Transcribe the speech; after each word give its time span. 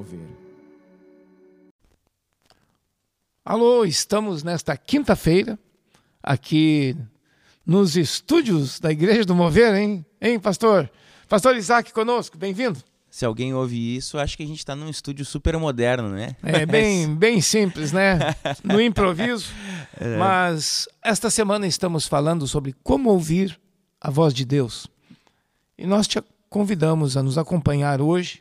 Mover. 0.00 0.20
Alô, 3.44 3.84
estamos 3.84 4.42
nesta 4.42 4.74
quinta-feira 4.74 5.58
aqui 6.22 6.96
nos 7.66 7.98
estúdios 7.98 8.80
da 8.80 8.90
Igreja 8.90 9.26
do 9.26 9.34
Mover, 9.34 9.74
hein? 9.74 10.06
Hein, 10.18 10.40
pastor? 10.40 10.90
Pastor 11.28 11.54
Isaac 11.54 11.92
conosco, 11.92 12.38
bem-vindo. 12.38 12.82
Se 13.10 13.26
alguém 13.26 13.52
ouve 13.52 13.96
isso, 13.96 14.16
acho 14.18 14.38
que 14.38 14.42
a 14.42 14.46
gente 14.46 14.60
está 14.60 14.74
num 14.74 14.88
estúdio 14.88 15.26
super 15.26 15.58
moderno, 15.58 16.08
né? 16.08 16.34
É 16.42 16.64
bem, 16.64 17.14
bem 17.14 17.42
simples, 17.42 17.92
né? 17.92 18.18
No 18.64 18.80
improviso. 18.80 19.52
É. 20.02 20.16
Mas 20.16 20.88
esta 21.02 21.28
semana 21.28 21.66
estamos 21.66 22.06
falando 22.06 22.46
sobre 22.46 22.74
como 22.82 23.10
ouvir 23.10 23.60
a 24.00 24.08
voz 24.08 24.32
de 24.32 24.46
Deus. 24.46 24.86
E 25.76 25.84
nós 25.84 26.06
te 26.06 26.22
convidamos 26.48 27.18
a 27.18 27.22
nos 27.22 27.36
acompanhar 27.36 28.00
hoje, 28.00 28.40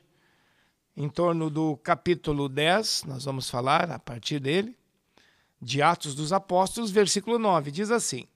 em 1.00 1.08
torno 1.08 1.50
do 1.50 1.78
capítulo 1.78 2.50
10, 2.50 3.06
nós 3.06 3.24
vamos 3.24 3.50
falar 3.50 3.90
a 3.90 3.98
partir 3.98 4.38
dele, 4.38 4.78
de 5.62 5.82
Atos 5.82 6.14
dos 6.14 6.34
Apóstolos, 6.34 6.92
versículo 6.92 7.40
9. 7.40 7.72
Diz 7.72 7.90
assim: 7.90 8.28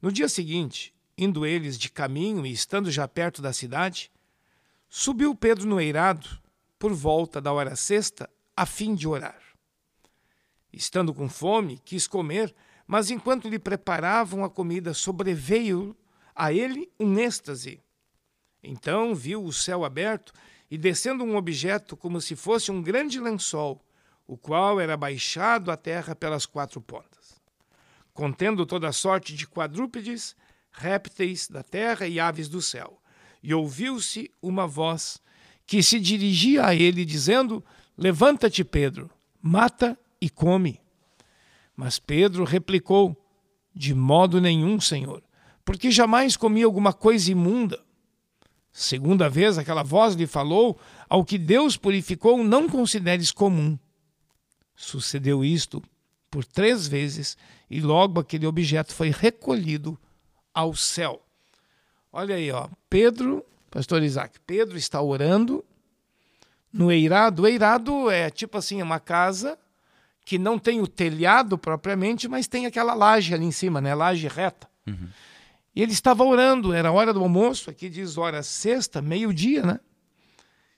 No 0.00 0.12
dia 0.12 0.28
seguinte, 0.28 0.94
indo 1.18 1.44
eles 1.44 1.76
de 1.76 1.90
caminho 1.90 2.46
e 2.46 2.52
estando 2.52 2.88
já 2.88 3.08
perto 3.08 3.42
da 3.42 3.52
cidade, 3.52 4.12
Subiu 4.88 5.34
Pedro 5.34 5.66
no 5.66 5.80
eirado, 5.80 6.28
por 6.78 6.92
volta 6.92 7.40
da 7.40 7.52
hora 7.52 7.74
sexta, 7.74 8.30
a 8.56 8.64
fim 8.64 8.94
de 8.94 9.08
orar. 9.08 9.40
Estando 10.72 11.12
com 11.12 11.28
fome, 11.28 11.80
quis 11.84 12.06
comer, 12.06 12.54
mas 12.86 13.10
enquanto 13.10 13.48
lhe 13.48 13.58
preparavam 13.58 14.44
a 14.44 14.50
comida, 14.50 14.94
sobreveio 14.94 15.96
a 16.32 16.52
ele 16.52 16.88
um 17.00 17.18
êxtase. 17.18 17.82
Então 18.64 19.14
viu 19.14 19.44
o 19.44 19.52
céu 19.52 19.84
aberto 19.84 20.32
e 20.70 20.78
descendo 20.78 21.22
um 21.22 21.36
objeto 21.36 21.96
como 21.96 22.20
se 22.20 22.34
fosse 22.34 22.70
um 22.72 22.82
grande 22.82 23.20
lençol, 23.20 23.80
o 24.26 24.36
qual 24.36 24.80
era 24.80 24.96
baixado 24.96 25.70
à 25.70 25.76
terra 25.76 26.16
pelas 26.16 26.46
quatro 26.46 26.80
pontas, 26.80 27.40
contendo 28.12 28.64
toda 28.64 28.90
sorte 28.90 29.34
de 29.34 29.46
quadrúpedes, 29.46 30.34
répteis 30.72 31.46
da 31.46 31.62
terra 31.62 32.06
e 32.06 32.18
aves 32.18 32.48
do 32.48 32.62
céu 32.62 32.98
e 33.44 33.52
ouviu-se 33.52 34.30
uma 34.40 34.66
voz 34.66 35.20
que 35.66 35.82
se 35.82 36.00
dirigia 36.00 36.66
a 36.66 36.74
ele, 36.74 37.04
dizendo: 37.04 37.62
Levanta-te, 37.96 38.64
Pedro, 38.64 39.10
mata 39.40 39.98
e 40.18 40.30
come. 40.30 40.80
Mas 41.76 41.98
Pedro 41.98 42.44
replicou: 42.44 43.14
De 43.74 43.94
modo 43.94 44.40
nenhum, 44.40 44.80
Senhor, 44.80 45.22
porque 45.62 45.90
jamais 45.90 46.38
comi 46.38 46.62
alguma 46.62 46.94
coisa 46.94 47.30
imunda. 47.30 47.83
Segunda 48.76 49.30
vez 49.30 49.56
aquela 49.56 49.84
voz 49.84 50.16
lhe 50.16 50.26
falou: 50.26 50.76
Ao 51.08 51.24
que 51.24 51.38
Deus 51.38 51.76
purificou, 51.76 52.42
não 52.42 52.68
consideres 52.68 53.30
comum. 53.30 53.78
Sucedeu 54.74 55.44
isto 55.44 55.80
por 56.28 56.44
três 56.44 56.88
vezes, 56.88 57.38
e 57.70 57.80
logo 57.80 58.18
aquele 58.18 58.48
objeto 58.48 58.92
foi 58.92 59.10
recolhido 59.10 59.96
ao 60.52 60.74
céu. 60.74 61.22
Olha 62.12 62.34
aí, 62.34 62.50
ó. 62.50 62.68
Pedro, 62.90 63.46
pastor 63.70 64.02
Isaac, 64.02 64.40
Pedro 64.44 64.76
está 64.76 65.00
orando 65.00 65.64
no 66.72 66.90
eirado. 66.90 67.42
O 67.42 67.46
eirado 67.46 68.10
é 68.10 68.28
tipo 68.28 68.58
assim, 68.58 68.82
uma 68.82 68.98
casa 68.98 69.56
que 70.24 70.36
não 70.36 70.58
tem 70.58 70.80
o 70.80 70.88
telhado 70.88 71.56
propriamente, 71.56 72.26
mas 72.26 72.48
tem 72.48 72.66
aquela 72.66 72.92
laje 72.92 73.32
ali 73.34 73.44
em 73.44 73.52
cima, 73.52 73.80
né? 73.80 73.94
Laje 73.94 74.26
reta. 74.26 74.68
Uhum. 74.84 75.08
E 75.74 75.82
ele 75.82 75.92
estava 75.92 76.22
orando, 76.24 76.72
era 76.72 76.92
hora 76.92 77.12
do 77.12 77.20
almoço, 77.20 77.70
aqui 77.70 77.88
diz 77.88 78.16
hora 78.16 78.42
sexta, 78.42 79.02
meio-dia, 79.02 79.62
né? 79.62 79.80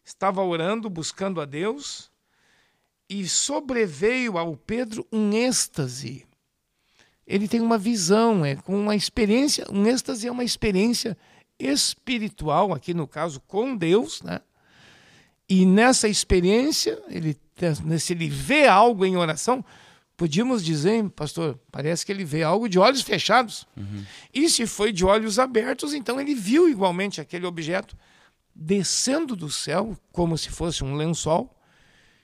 Estava 0.04 0.42
orando, 0.42 0.88
buscando 0.88 1.40
a 1.40 1.44
Deus, 1.44 2.10
e 3.08 3.28
sobreveio 3.28 4.38
ao 4.38 4.56
Pedro 4.56 5.06
um 5.12 5.32
êxtase 5.32 6.26
ele 7.26 7.48
tem 7.48 7.60
uma 7.60 7.76
visão, 7.76 8.44
é 8.44 8.54
com 8.54 8.78
uma 8.78 8.94
experiência, 8.94 9.66
um 9.70 9.84
êxtase 9.86 10.28
é 10.28 10.30
uma 10.30 10.44
experiência 10.44 11.18
espiritual, 11.58 12.72
aqui 12.72 12.94
no 12.94 13.08
caso 13.08 13.40
com 13.40 13.76
Deus, 13.76 14.22
né? 14.22 14.40
E 15.48 15.66
nessa 15.66 16.08
experiência, 16.08 17.02
ele, 17.08 17.36
se 17.98 18.12
ele 18.12 18.28
vê 18.28 18.68
algo 18.68 19.04
em 19.04 19.16
oração, 19.16 19.64
podíamos 20.16 20.64
dizer, 20.64 21.08
pastor, 21.10 21.58
parece 21.70 22.04
que 22.04 22.10
ele 22.10 22.24
vê 22.24 22.42
algo 22.42 22.68
de 22.68 22.78
olhos 22.78 23.02
fechados. 23.02 23.66
Uhum. 23.76 24.04
E 24.32 24.48
se 24.48 24.66
foi 24.66 24.92
de 24.92 25.04
olhos 25.04 25.38
abertos, 25.38 25.92
então 25.92 26.20
ele 26.20 26.34
viu 26.34 26.68
igualmente 26.68 27.20
aquele 27.20 27.46
objeto 27.46 27.96
descendo 28.54 29.36
do 29.36 29.50
céu, 29.50 29.96
como 30.10 30.38
se 30.38 30.48
fosse 30.48 30.82
um 30.82 30.94
lençol, 30.94 31.54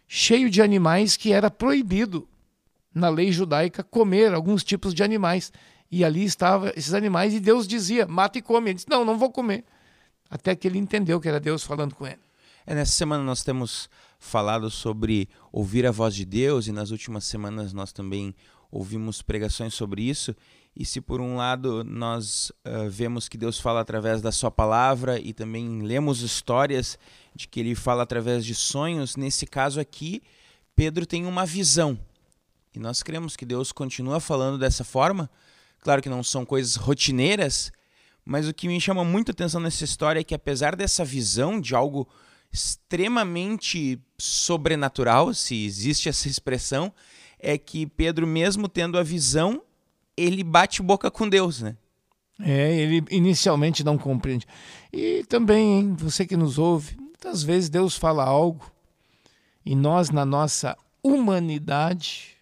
cheio 0.09 0.49
de 0.49 0.63
animais 0.63 1.17
que 1.17 1.33
era 1.33 1.51
proibido 1.51 2.27
na 2.95 3.09
lei 3.09 3.31
judaica 3.31 3.83
comer 3.83 4.33
alguns 4.33 4.65
tipos 4.65 4.95
de 4.95 5.03
animais. 5.03 5.53
E 5.91 6.05
ali 6.05 6.25
estavam 6.25 6.71
esses 6.75 6.95
animais 6.95 7.35
e 7.35 7.41
Deus 7.41 7.69
dizia: 7.69 8.07
mata 8.07 8.39
e 8.39 8.43
come. 8.43 8.71
Ele 8.71 8.75
disse: 8.75 8.89
não, 8.89 9.05
não 9.05 9.19
vou 9.19 9.31
comer. 9.31 9.65
Até 10.31 10.57
que 10.57 10.67
ele 10.67 10.79
entendeu 10.79 11.21
que 11.21 11.29
era 11.29 11.39
Deus 11.39 11.63
falando 11.63 11.95
com 11.95 12.07
ele. 12.07 12.21
É, 12.67 12.75
nessa 12.75 12.93
semana 12.93 13.23
nós 13.23 13.45
temos 13.45 13.91
falado 14.23 14.71
sobre 14.71 15.29
ouvir 15.51 15.85
a 15.85 15.91
voz 15.91 16.15
de 16.15 16.25
Deus 16.25 16.69
e 16.69 16.73
nas 16.73 16.93
últimas 16.93 17.25
semanas 17.25 17.73
nós 17.73 17.93
também 17.93 18.33
ouvimos 18.71 19.21
pregações 19.21 19.75
sobre 19.75 20.03
isso. 20.03 20.35
E 20.75 20.85
se 20.85 21.01
por 21.01 21.21
um 21.21 21.37
lado 21.37 21.83
nós 21.83 22.51
uh, 22.65 22.89
vemos 22.89 23.29
que 23.29 23.37
Deus 23.37 23.59
fala 23.59 23.81
através 23.81 24.23
da 24.23 24.31
sua 24.31 24.51
palavra 24.51 25.19
e 25.19 25.33
também 25.33 25.83
lemos 25.83 26.23
histórias 26.23 26.97
de 27.35 27.49
que 27.49 27.59
ele 27.59 27.75
fala 27.75 28.05
através 28.05 28.45
de 28.45 28.55
sonhos, 28.55 29.17
nesse 29.17 29.45
caso 29.45 29.81
aqui, 29.81 30.23
Pedro 30.75 31.05
tem 31.05 31.27
uma 31.27 31.45
visão 31.45 31.99
e 32.73 32.79
nós 32.79 33.03
cremos 33.03 33.37
que 33.37 33.45
Deus 33.45 33.73
continua 33.73 34.21
falando 34.21 34.57
dessa 34.57 34.85
forma. 34.85 35.29
Claro 35.81 36.01
que 36.01 36.09
não 36.09 36.23
são 36.23 36.47
coisas 36.47 36.77
rotineiras, 36.77 37.73
mas 38.25 38.49
o 38.49 38.55
que 38.55 38.69
me 38.69 38.81
chama 38.81 39.05
muito 39.05 39.33
atenção 39.33 39.61
nessa 39.61 39.85
história 39.85 40.21
é 40.21 40.25
que, 40.25 40.35
apesar 40.35 40.77
dessa 40.77 41.05
visão 41.05 41.61
de 41.61 41.75
algo 41.75 42.09
extremamente 42.53 43.99
sobrenatural, 44.19 45.33
se 45.33 45.65
existe 45.65 46.09
essa 46.09 46.29
expressão, 46.29 46.93
é 47.39 47.57
que 47.57 47.87
Pedro, 47.87 48.27
mesmo 48.27 48.69
tendo 48.69 48.99
a 48.99 49.03
visão, 49.03 49.63
ele 50.17 50.45
bate 50.45 50.83
boca 50.83 51.11
com 51.11 51.29
Deus, 51.29 51.63
né? 51.63 51.77
É, 52.41 52.75
ele 52.77 53.05
inicialmente 53.11 53.83
não 53.85 53.97
compreende. 53.97 54.47
E 54.93 55.25
também, 55.25 55.81
hein, 55.81 55.97
você 55.97 56.27
que 56.27 56.37
nos 56.37 56.59
ouve, 56.59 56.97
muitas 56.99 57.43
vezes 57.43 57.69
Deus 57.69 57.97
fala 57.97 58.25
algo 58.25 58.71
e 59.65 59.75
nós, 59.75 60.11
na 60.11 60.25
nossa 60.25 60.77
humanidade, 61.03 62.37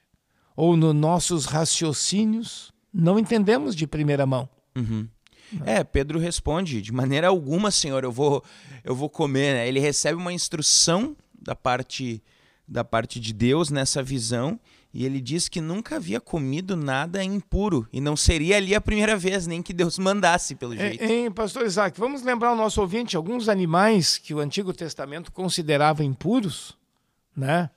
ou 0.57 0.77
nos 0.77 0.95
nossos 0.95 1.45
raciocínios, 1.45 2.73
não 2.93 3.19
entendemos 3.19 3.77
de 3.77 3.87
primeira 3.87 4.27
mão. 4.27 4.49
Uhum. 4.77 5.07
É, 5.65 5.83
Pedro 5.85 6.19
responde: 6.19 6.81
de 6.81 6.93
maneira 6.93 7.29
alguma, 7.29 7.71
Senhor, 7.71 8.05
eu 8.05 8.13
vou, 8.13 8.45
eu 8.85 8.95
vou 8.95 9.09
comer. 9.09 9.55
Né? 9.55 9.69
Ele 9.69 9.81
recebe 9.81 10.19
uma 10.19 10.33
instrução 10.33 11.17
da 11.41 11.55
parte 11.55 12.23
da 12.67 12.85
parte 12.85 13.19
de 13.19 13.33
Deus 13.33 13.69
nessa 13.69 14.01
visão 14.01 14.61
e 14.95 15.05
ele 15.05 15.21
diz 15.21 15.49
que 15.49 15.61
nunca 15.61 15.97
havia 15.97 16.21
comido 16.21 16.77
nada 16.77 17.23
impuro 17.23 17.89
e 17.93 18.01
não 18.01 18.17
seria 18.17 18.57
ali 18.59 18.77
a 18.77 18.81
primeira 18.81 19.17
vez 19.17 19.45
nem 19.45 19.61
que 19.61 19.73
Deus 19.73 19.99
mandasse 19.99 20.55
pelo 20.55 20.77
jeito. 20.77 21.03
Hein, 21.03 21.33
pastor 21.33 21.67
Isaac, 21.67 21.99
vamos 21.99 22.23
lembrar 22.23 22.53
o 22.53 22.57
nosso 22.57 22.81
ouvinte 22.81 23.17
alguns 23.17 23.49
animais 23.49 24.19
que 24.19 24.33
o 24.33 24.39
Antigo 24.39 24.73
Testamento 24.73 25.33
considerava 25.33 26.05
impuros, 26.05 26.79
né? 27.37 27.71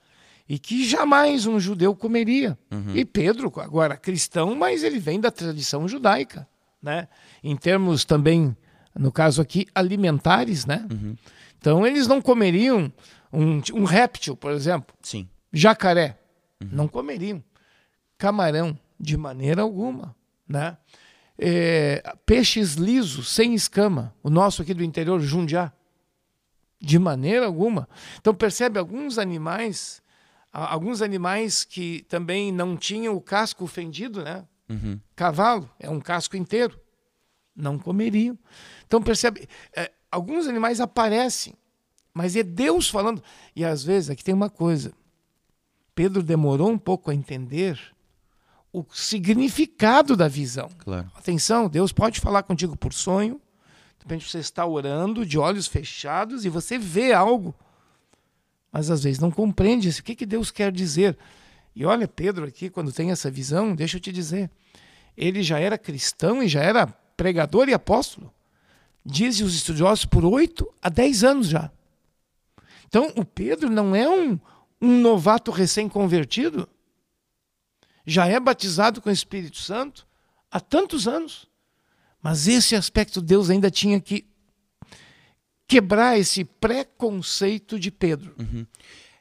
e 0.48 0.58
que 0.58 0.84
jamais 0.84 1.46
um 1.46 1.58
judeu 1.58 1.94
comeria. 1.94 2.58
Uhum. 2.70 2.94
E 2.94 3.04
Pedro, 3.04 3.52
agora 3.56 3.96
cristão, 3.96 4.54
mas 4.54 4.82
ele 4.82 4.98
vem 4.98 5.18
da 5.18 5.30
tradição 5.30 5.88
judaica, 5.88 6.46
né? 6.84 7.08
Em 7.42 7.56
termos 7.56 8.04
também, 8.04 8.54
no 8.94 9.10
caso 9.10 9.40
aqui, 9.40 9.66
alimentares, 9.74 10.66
né? 10.66 10.86
Uhum. 10.90 11.16
Então 11.58 11.86
eles 11.86 12.06
não 12.06 12.20
comeriam 12.20 12.92
um, 13.32 13.60
um 13.72 13.84
réptil, 13.84 14.36
por 14.36 14.52
exemplo. 14.52 14.94
Sim. 15.00 15.28
Jacaré. 15.52 16.18
Uhum. 16.62 16.68
Não 16.70 16.88
comeriam. 16.88 17.42
Camarão, 18.18 18.78
de 19.00 19.16
maneira 19.16 19.62
alguma, 19.62 20.14
né? 20.46 20.76
É, 21.38 22.14
peixes 22.26 22.74
lisos, 22.74 23.30
sem 23.30 23.54
escama. 23.54 24.14
O 24.22 24.28
nosso 24.28 24.62
aqui 24.62 24.74
do 24.74 24.84
interior, 24.84 25.18
jundiá. 25.20 25.72
De 26.78 26.98
maneira 26.98 27.46
alguma. 27.46 27.88
Então 28.20 28.34
percebe 28.34 28.78
alguns 28.78 29.18
animais 29.18 30.04
alguns 30.54 31.02
animais 31.02 31.64
que 31.64 32.06
também 32.08 32.52
não 32.52 32.76
tinham 32.76 33.16
o 33.16 33.20
casco 33.20 33.66
fendido, 33.66 34.22
né? 34.22 34.44
Uhum. 34.68 34.98
Cavalo 35.14 35.68
é 35.78 35.88
um 35.90 36.00
casco 36.00 36.36
inteiro, 36.36 36.78
não 37.54 37.78
comeriam. 37.78 38.38
Então 38.86 39.02
percebe, 39.02 39.48
é, 39.74 39.92
alguns 40.10 40.46
animais 40.46 40.80
aparecem, 40.80 41.54
mas 42.12 42.36
é 42.36 42.42
Deus 42.42 42.88
falando. 42.88 43.22
E 43.54 43.64
às 43.64 43.82
vezes 43.84 44.10
aqui 44.10 44.24
tem 44.24 44.34
uma 44.34 44.50
coisa. 44.50 44.92
Pedro 45.94 46.22
demorou 46.22 46.70
um 46.70 46.78
pouco 46.78 47.10
a 47.10 47.14
entender 47.14 47.78
o 48.72 48.84
significado 48.92 50.16
da 50.16 50.26
visão. 50.26 50.68
Claro. 50.78 51.10
Atenção, 51.14 51.68
Deus 51.68 51.92
pode 51.92 52.20
falar 52.20 52.42
contigo 52.42 52.76
por 52.76 52.92
sonho. 52.92 53.40
De 53.98 54.04
repente 54.04 54.28
você 54.28 54.38
está 54.38 54.66
orando 54.66 55.24
de 55.24 55.38
olhos 55.38 55.66
fechados 55.66 56.44
e 56.44 56.48
você 56.48 56.76
vê 56.76 57.12
algo 57.12 57.54
mas 58.74 58.90
às 58.90 59.04
vezes 59.04 59.20
não 59.20 59.30
compreende 59.30 59.88
o 59.88 60.02
que, 60.02 60.16
que 60.16 60.26
Deus 60.26 60.50
quer 60.50 60.72
dizer. 60.72 61.16
E 61.74 61.84
olha, 61.84 62.06
Pedro 62.06 62.46
aqui, 62.46 62.70
quando 62.70 62.92
tem 62.92 63.10
essa 63.10 63.30
visão, 63.30 63.74
deixa 63.74 63.96
eu 63.96 64.00
te 64.00 64.12
dizer, 64.12 64.50
ele 65.16 65.42
já 65.42 65.58
era 65.58 65.76
cristão 65.76 66.42
e 66.42 66.48
já 66.48 66.62
era 66.62 66.86
pregador 67.16 67.68
e 67.68 67.74
apóstolo. 67.74 68.32
Dizem 69.04 69.44
os 69.44 69.54
estudiosos 69.54 70.04
por 70.04 70.24
oito 70.24 70.72
a 70.80 70.88
dez 70.88 71.24
anos 71.24 71.48
já. 71.48 71.70
Então, 72.86 73.12
o 73.16 73.24
Pedro 73.24 73.68
não 73.68 73.94
é 73.94 74.08
um, 74.08 74.38
um 74.80 75.00
novato 75.00 75.50
recém-convertido. 75.50 76.68
Já 78.06 78.26
é 78.26 78.38
batizado 78.38 79.00
com 79.00 79.08
o 79.08 79.12
Espírito 79.12 79.58
Santo 79.58 80.06
há 80.50 80.60
tantos 80.60 81.08
anos. 81.08 81.46
Mas 82.22 82.46
esse 82.46 82.74
aspecto 82.76 83.20
Deus 83.20 83.50
ainda 83.50 83.70
tinha 83.70 84.00
que 84.00 84.24
quebrar 85.66 86.18
esse 86.18 86.44
preconceito 86.44 87.78
de 87.78 87.90
Pedro. 87.90 88.34
Uhum. 88.38 88.66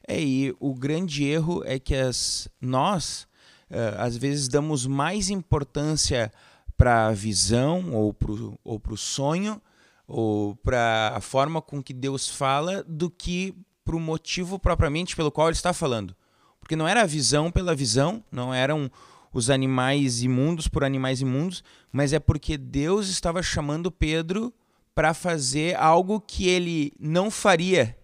É, 0.07 0.21
e 0.21 0.55
o 0.59 0.73
grande 0.73 1.23
erro 1.23 1.63
é 1.65 1.79
que 1.79 1.95
as, 1.95 2.47
nós, 2.59 3.27
uh, 3.69 3.99
às 3.99 4.17
vezes, 4.17 4.47
damos 4.47 4.85
mais 4.85 5.29
importância 5.29 6.31
para 6.77 7.07
a 7.07 7.11
visão 7.13 7.93
ou 7.93 8.13
para 8.13 8.93
o 8.93 8.97
sonho 8.97 9.61
ou 10.07 10.55
para 10.57 11.13
a 11.15 11.21
forma 11.21 11.61
com 11.61 11.81
que 11.81 11.93
Deus 11.93 12.29
fala 12.29 12.83
do 12.83 13.09
que 13.09 13.55
para 13.85 13.95
o 13.95 13.99
motivo 13.99 14.59
propriamente 14.59 15.15
pelo 15.15 15.31
qual 15.31 15.47
ele 15.47 15.55
está 15.55 15.73
falando. 15.73 16.15
Porque 16.59 16.75
não 16.75 16.87
era 16.87 17.01
a 17.01 17.05
visão 17.05 17.51
pela 17.51 17.75
visão, 17.75 18.23
não 18.31 18.53
eram 18.53 18.91
os 19.33 19.49
animais 19.49 20.21
imundos 20.21 20.67
por 20.67 20.83
animais 20.83 21.21
imundos, 21.21 21.63
mas 21.91 22.13
é 22.13 22.19
porque 22.19 22.57
Deus 22.57 23.07
estava 23.09 23.41
chamando 23.41 23.91
Pedro 23.91 24.53
para 24.93 25.13
fazer 25.13 25.75
algo 25.75 26.21
que 26.21 26.47
ele 26.47 26.93
não 26.99 27.31
faria 27.31 27.97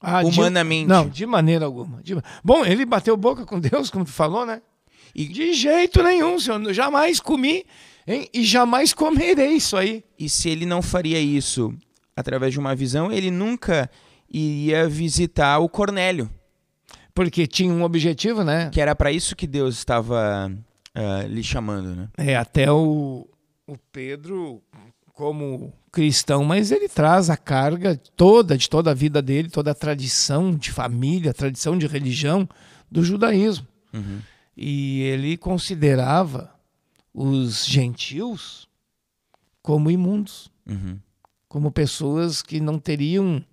ah, 0.00 0.22
humanamente. 0.22 0.82
De, 0.82 0.88
não, 0.88 1.08
de 1.08 1.26
maneira 1.26 1.64
alguma. 1.64 2.02
De, 2.02 2.16
bom, 2.42 2.64
ele 2.64 2.84
bateu 2.84 3.16
boca 3.16 3.44
com 3.44 3.58
Deus, 3.58 3.90
como 3.90 4.04
tu 4.04 4.12
falou, 4.12 4.46
né? 4.46 4.62
E, 5.14 5.26
de 5.26 5.52
jeito 5.52 6.02
nenhum, 6.02 6.38
senhor. 6.38 6.72
Jamais 6.72 7.18
comi 7.18 7.64
hein? 8.06 8.28
e 8.32 8.44
jamais 8.44 8.92
comerei 8.92 9.52
isso 9.52 9.76
aí. 9.76 10.04
E 10.18 10.28
se 10.28 10.48
ele 10.48 10.64
não 10.64 10.82
faria 10.82 11.18
isso 11.18 11.74
através 12.14 12.52
de 12.52 12.58
uma 12.58 12.74
visão, 12.74 13.10
ele 13.10 13.30
nunca 13.30 13.90
iria 14.30 14.88
visitar 14.88 15.58
o 15.58 15.68
Cornélio. 15.68 16.30
Porque 17.14 17.46
tinha 17.46 17.72
um 17.72 17.82
objetivo, 17.82 18.44
né? 18.44 18.70
Que 18.70 18.80
era 18.80 18.94
para 18.94 19.10
isso 19.10 19.34
que 19.34 19.46
Deus 19.46 19.76
estava 19.76 20.50
uh, 20.96 21.26
lhe 21.26 21.42
chamando, 21.42 21.96
né? 21.96 22.08
É, 22.16 22.36
até 22.36 22.70
o, 22.70 23.26
o 23.66 23.76
Pedro, 23.90 24.62
como 25.14 25.72
cristão, 25.90 26.44
mas 26.44 26.70
ele 26.70 26.88
traz 26.88 27.30
a 27.30 27.36
carga 27.36 27.96
toda, 28.16 28.56
de 28.56 28.68
toda 28.68 28.90
a 28.90 28.94
vida 28.94 29.22
dele, 29.22 29.48
toda 29.48 29.70
a 29.70 29.74
tradição 29.74 30.54
de 30.54 30.70
família, 30.70 31.34
tradição 31.34 31.76
de 31.76 31.86
religião 31.86 32.48
do 32.90 33.02
judaísmo. 33.02 33.66
Uhum. 33.92 34.20
E 34.56 35.00
ele 35.02 35.36
considerava 35.36 36.52
os 37.12 37.64
gentios 37.66 38.68
como 39.62 39.90
imundos, 39.90 40.50
uhum. 40.66 40.98
como 41.48 41.70
pessoas 41.70 42.42
que 42.42 42.60
não 42.60 42.78
teriam 42.78 43.44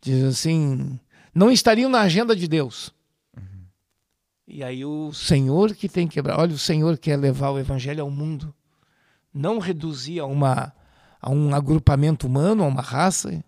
diz 0.00 0.24
assim, 0.24 0.98
não 1.34 1.50
estariam 1.50 1.90
na 1.90 2.00
agenda 2.00 2.34
de 2.34 2.48
Deus. 2.48 2.92
Uhum. 3.36 3.64
E 4.48 4.64
aí 4.64 4.84
o 4.84 5.12
Senhor 5.12 5.74
que 5.74 5.88
tem 5.88 6.08
que 6.08 6.14
quebrar. 6.14 6.38
Olha, 6.38 6.54
o 6.54 6.58
Senhor 6.58 6.96
quer 6.98 7.16
levar 7.16 7.50
o 7.50 7.58
evangelho 7.58 8.02
ao 8.02 8.10
mundo. 8.10 8.54
Não 9.32 9.58
reduzir 9.58 10.18
a, 10.18 10.26
uma, 10.26 10.72
a 11.20 11.30
um 11.30 11.54
agrupamento 11.54 12.26
humano, 12.26 12.64
a 12.64 12.66
uma 12.66 12.82
raça, 12.82 13.44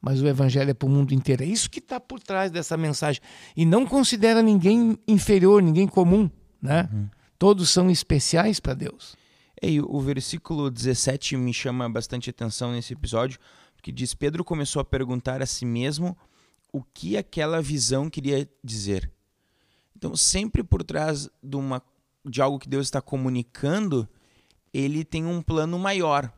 mas 0.00 0.20
o 0.20 0.26
evangelho 0.26 0.70
é 0.70 0.74
para 0.74 0.86
o 0.86 0.90
mundo 0.90 1.14
inteiro. 1.14 1.42
É 1.42 1.46
isso 1.46 1.70
que 1.70 1.78
está 1.78 1.98
por 1.98 2.20
trás 2.20 2.50
dessa 2.50 2.76
mensagem. 2.76 3.22
E 3.56 3.64
não 3.64 3.86
considera 3.86 4.42
ninguém 4.42 4.98
inferior, 5.08 5.62
ninguém 5.62 5.86
comum. 5.86 6.30
Né? 6.60 6.88
Uhum. 6.92 7.08
Todos 7.38 7.70
são 7.70 7.90
especiais 7.90 8.60
para 8.60 8.74
Deus. 8.74 9.16
E 9.62 9.80
o 9.80 10.00
versículo 10.00 10.70
17 10.70 11.36
me 11.36 11.54
chama 11.54 11.88
bastante 11.88 12.28
atenção 12.28 12.72
nesse 12.72 12.92
episódio, 12.92 13.38
que 13.82 13.92
diz: 13.92 14.14
Pedro 14.14 14.44
começou 14.44 14.80
a 14.80 14.84
perguntar 14.84 15.42
a 15.42 15.46
si 15.46 15.64
mesmo 15.64 16.16
o 16.72 16.82
que 16.82 17.16
aquela 17.16 17.62
visão 17.62 18.10
queria 18.10 18.48
dizer. 18.62 19.10
Então, 19.96 20.16
sempre 20.16 20.62
por 20.62 20.82
trás 20.82 21.30
de, 21.42 21.56
uma, 21.56 21.82
de 22.26 22.42
algo 22.42 22.58
que 22.58 22.68
Deus 22.68 22.86
está 22.86 23.00
comunicando, 23.00 24.08
ele 24.72 25.04
tem 25.04 25.24
um 25.24 25.40
plano 25.40 25.78
maior. 25.78 26.32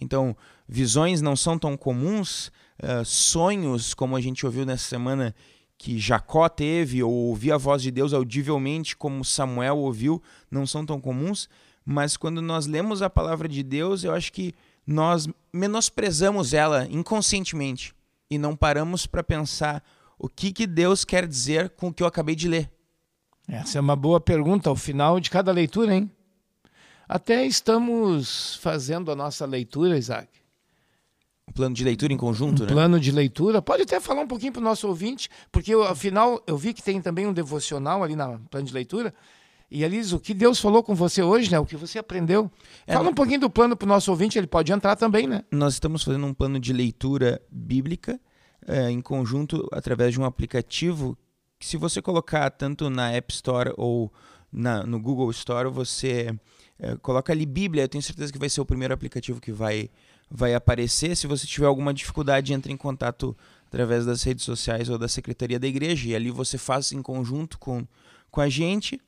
Então, 0.00 0.36
visões 0.68 1.20
não 1.20 1.34
são 1.34 1.58
tão 1.58 1.76
comuns, 1.76 2.52
uh, 2.82 3.04
sonhos, 3.04 3.94
como 3.94 4.16
a 4.16 4.20
gente 4.20 4.46
ouviu 4.46 4.64
nessa 4.64 4.84
semana 4.84 5.34
que 5.76 5.98
Jacó 5.98 6.48
teve, 6.48 7.02
ou 7.02 7.12
ouvir 7.12 7.52
a 7.52 7.56
voz 7.56 7.82
de 7.82 7.90
Deus 7.90 8.12
audivelmente, 8.12 8.96
como 8.96 9.24
Samuel 9.24 9.78
ouviu, 9.78 10.22
não 10.50 10.66
são 10.66 10.84
tão 10.84 11.00
comuns, 11.00 11.48
mas 11.84 12.16
quando 12.16 12.42
nós 12.42 12.66
lemos 12.66 13.00
a 13.00 13.08
palavra 13.08 13.48
de 13.48 13.62
Deus, 13.62 14.04
eu 14.04 14.12
acho 14.12 14.32
que 14.32 14.54
nós 14.86 15.28
menosprezamos 15.52 16.52
ela 16.52 16.86
inconscientemente 16.90 17.94
e 18.30 18.38
não 18.38 18.56
paramos 18.56 19.06
para 19.06 19.22
pensar 19.22 19.82
o 20.18 20.28
que, 20.28 20.52
que 20.52 20.66
Deus 20.66 21.04
quer 21.04 21.26
dizer 21.26 21.70
com 21.70 21.88
o 21.88 21.94
que 21.94 22.02
eu 22.02 22.06
acabei 22.06 22.34
de 22.34 22.48
ler. 22.48 22.70
Essa 23.46 23.78
é 23.78 23.80
uma 23.80 23.96
boa 23.96 24.20
pergunta 24.20 24.68
ao 24.68 24.76
final 24.76 25.18
de 25.20 25.30
cada 25.30 25.52
leitura, 25.52 25.94
hein? 25.94 26.10
Até 27.08 27.46
estamos 27.46 28.56
fazendo 28.56 29.10
a 29.10 29.16
nossa 29.16 29.46
leitura, 29.46 29.96
Isaac. 29.96 30.28
Um 31.48 31.52
plano 31.52 31.74
de 31.74 31.82
leitura 31.82 32.12
em 32.12 32.18
conjunto, 32.18 32.62
um 32.62 32.66
né? 32.66 32.72
Plano 32.72 33.00
de 33.00 33.10
leitura. 33.10 33.62
Pode 33.62 33.84
até 33.84 33.98
falar 33.98 34.20
um 34.20 34.26
pouquinho 34.26 34.52
para 34.52 34.60
o 34.60 34.64
nosso 34.64 34.86
ouvinte, 34.86 35.30
porque 35.50 35.74
eu, 35.74 35.82
afinal 35.84 36.42
eu 36.46 36.58
vi 36.58 36.74
que 36.74 36.82
tem 36.82 37.00
também 37.00 37.26
um 37.26 37.32
devocional 37.32 38.04
ali 38.04 38.14
na 38.14 38.38
plano 38.50 38.66
de 38.66 38.74
leitura. 38.74 39.14
E 39.70 39.82
Elis, 39.84 40.12
o 40.12 40.20
que 40.20 40.34
Deus 40.34 40.60
falou 40.60 40.82
com 40.82 40.94
você 40.94 41.22
hoje, 41.22 41.50
né? 41.50 41.58
O 41.58 41.64
que 41.64 41.76
você 41.76 41.98
aprendeu. 41.98 42.50
É, 42.86 42.92
Fala 42.92 43.08
um 43.08 43.14
pouquinho 43.14 43.40
do 43.40 43.50
plano 43.50 43.74
para 43.74 43.86
o 43.86 43.88
nosso 43.88 44.10
ouvinte, 44.10 44.38
ele 44.38 44.46
pode 44.46 44.70
entrar 44.70 44.94
também, 44.96 45.26
né? 45.26 45.44
Nós 45.50 45.74
estamos 45.74 46.02
fazendo 46.02 46.26
um 46.26 46.34
plano 46.34 46.60
de 46.60 46.72
leitura 46.74 47.40
bíblica 47.50 48.20
é, 48.66 48.90
em 48.90 49.00
conjunto 49.00 49.66
através 49.72 50.12
de 50.12 50.20
um 50.20 50.24
aplicativo 50.24 51.16
que 51.58 51.66
se 51.66 51.76
você 51.76 52.00
colocar 52.00 52.50
tanto 52.50 52.88
na 52.88 53.10
App 53.12 53.32
Store 53.32 53.72
ou 53.76 54.12
na, 54.52 54.84
no 54.84 55.00
Google 55.00 55.30
Store, 55.30 55.68
você 55.68 56.34
é, 56.78 56.96
coloca 56.96 57.32
ali 57.32 57.44
Bíblia, 57.44 57.84
eu 57.84 57.88
tenho 57.88 58.02
certeza 58.02 58.32
que 58.32 58.38
vai 58.38 58.48
ser 58.48 58.60
o 58.60 58.66
primeiro 58.66 58.94
aplicativo 58.94 59.40
que 59.40 59.52
vai, 59.52 59.90
vai 60.30 60.54
aparecer. 60.54 61.16
Se 61.16 61.26
você 61.26 61.46
tiver 61.46 61.66
alguma 61.66 61.92
dificuldade, 61.92 62.52
entre 62.52 62.72
em 62.72 62.76
contato 62.76 63.36
através 63.66 64.06
das 64.06 64.22
redes 64.22 64.44
sociais 64.44 64.88
ou 64.88 64.98
da 64.98 65.08
Secretaria 65.08 65.58
da 65.58 65.66
Igreja 65.66 66.08
e 66.08 66.14
ali 66.14 66.30
você 66.30 66.56
faz 66.56 66.92
em 66.92 67.02
conjunto 67.02 67.58
com, 67.58 67.86
com 68.30 68.40
a 68.40 68.48
gente 68.48 69.00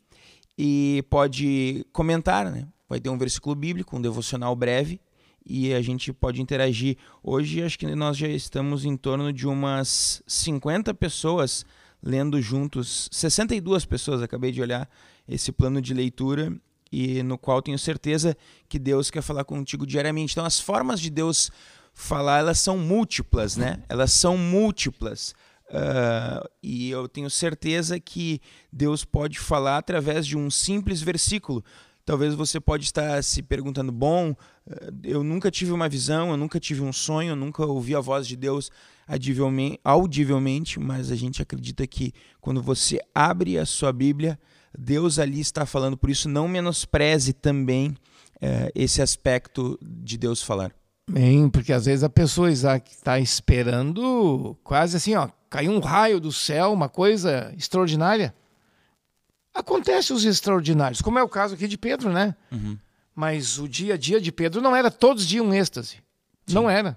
e 0.57 1.03
pode 1.09 1.87
comentar, 1.93 2.51
né? 2.51 2.67
Vai 2.89 3.01
ter 3.01 3.09
um 3.09 3.17
versículo 3.17 3.55
bíblico, 3.55 3.97
um 3.97 4.03
devocional 4.03 4.55
breve 4.55 5.01
e 5.47 5.73
a 5.73 5.81
gente 5.81 6.13
pode 6.13 6.43
interagir. 6.43 6.97
Hoje 7.23 7.63
acho 7.63 7.79
que 7.79 7.87
nós 7.95 8.17
já 8.17 8.29
estamos 8.29 8.85
em 8.85 8.97
torno 8.97 9.33
de 9.33 9.47
umas 9.47 10.23
50 10.27 10.93
pessoas 10.95 11.65
lendo 12.03 12.41
juntos, 12.41 13.09
62 13.13 13.85
pessoas, 13.85 14.23
acabei 14.23 14.53
de 14.53 14.61
olhar 14.61 14.89
esse 15.31 15.53
plano 15.53 15.81
de 15.81 15.95
leitura 15.95 16.53
e 16.93 17.23
no 17.23 17.39
qual 17.39 17.63
tenho 17.63 17.79
certeza 17.79 18.37
que 18.69 18.79
Deus 18.79 19.11
quer 19.11 19.23
falar 19.23 19.45
contigo 19.45 19.87
diariamente. 19.87 20.33
Então 20.33 20.45
as 20.45 20.59
formas 20.59 21.01
de 21.01 21.09
Deus 21.09 21.51
falar, 21.95 22.41
elas 22.41 22.59
são 22.59 22.77
múltiplas, 22.77 23.57
né? 23.57 23.83
Elas 23.89 24.13
são 24.13 24.37
múltiplas. 24.37 25.35
Uh, 25.69 26.49
e 26.61 26.91
eu 26.91 27.09
tenho 27.09 27.31
certeza 27.31 28.01
que 28.01 28.41
Deus 28.73 29.05
pode 29.05 29.39
falar 29.39 29.79
através 29.79 30.27
de 30.27 30.37
um 30.37 30.51
simples 30.51 31.01
versículo. 31.01 31.65
Talvez 32.05 32.35
você 32.35 32.59
pode 32.59 32.85
estar 32.85 33.23
se 33.23 33.41
perguntando: 33.41 33.93
bom, 33.93 34.35
ah, 34.69 34.91
eu 35.05 35.23
nunca 35.23 35.49
tive 35.49 35.71
uma 35.71 35.89
visão, 35.89 36.31
eu 36.31 36.37
nunca 36.37 36.59
tive 36.59 36.81
um 36.81 36.93
sonho, 36.93 37.31
eu 37.31 37.37
nunca 37.37 37.65
ouvi 37.65 37.95
a 37.95 38.01
voz 38.01 38.27
de 38.27 38.35
Deus 38.35 38.69
audivelmente, 39.85 40.81
mas 40.81 41.13
a 41.13 41.17
gente 41.17 41.41
acredita 41.41 41.87
que 41.87 42.13
quando 42.41 42.61
você 42.61 42.99
abre 43.15 43.59
a 43.59 43.67
sua 43.67 43.93
Bíblia, 43.93 44.39
Deus 44.77 45.19
ali 45.19 45.41
está 45.41 45.67
falando. 45.67 45.97
Por 45.97 46.11
isso, 46.11 46.29
não 46.29 46.49
menospreze 46.49 47.33
também 47.33 47.89
uh, 48.37 48.71
esse 48.75 49.03
aspecto 49.03 49.79
de 49.83 50.17
Deus 50.17 50.43
falar. 50.43 50.73
Bem, 51.11 51.49
porque 51.51 51.73
às 51.73 51.87
vezes 51.87 52.05
a 52.05 52.09
pessoa 52.09 52.51
está 52.51 53.19
esperando 53.19 54.57
quase 54.63 54.97
assim, 54.97 55.15
ó, 55.17 55.29
caiu 55.49 55.73
um 55.73 55.81
raio 55.81 56.21
do 56.21 56.31
céu, 56.31 56.73
uma 56.73 56.89
coisa 56.89 57.53
extraordinária. 57.57 58.33
Acontece 59.53 60.13
os 60.13 60.25
extraordinários, 60.25 61.03
como 61.03 61.19
é 61.19 61.23
o 61.23 61.29
caso 61.29 61.55
aqui 61.55 61.67
de 61.67 61.77
Pedro, 61.77 62.13
né? 62.13 62.37
Uhum. 62.53 62.79
Mas 63.13 63.59
o 63.59 63.69
dia 63.69 63.95
a 63.95 63.97
dia 63.97 64.21
de 64.21 64.31
Pedro 64.31 64.61
não 64.61 64.75
era 64.75 64.91
todos 64.91 65.25
os 65.25 65.29
dias 65.29 65.45
um 65.45 65.53
êxtase. 65.53 65.97
Sim. 66.47 66.55
Não 66.55 66.71
era. 66.71 66.97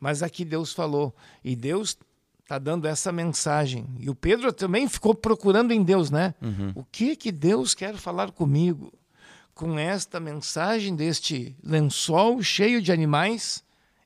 Mas 0.00 0.22
aqui 0.22 0.44
Deus 0.44 0.72
falou. 0.72 1.14
E 1.42 1.54
Deus 1.54 1.96
está 2.44 2.58
dando 2.58 2.86
essa 2.86 3.10
mensagem. 3.10 3.86
E 3.98 4.08
o 4.08 4.14
Pedro 4.14 4.52
também 4.52 4.88
ficou 4.88 5.14
procurando 5.14 5.72
em 5.72 5.82
Deus, 5.82 6.10
né? 6.10 6.34
Uhum. 6.40 6.72
O 6.76 6.84
que 6.84 7.16
que 7.16 7.32
Deus 7.32 7.74
quer 7.74 7.96
falar 7.96 8.30
comigo? 8.30 8.92
com 9.54 9.78
esta 9.78 10.18
mensagem 10.18 10.96
deste 10.96 11.56
lençol 11.62 12.42
cheio 12.42 12.82
de 12.82 12.90
animais 12.90 13.62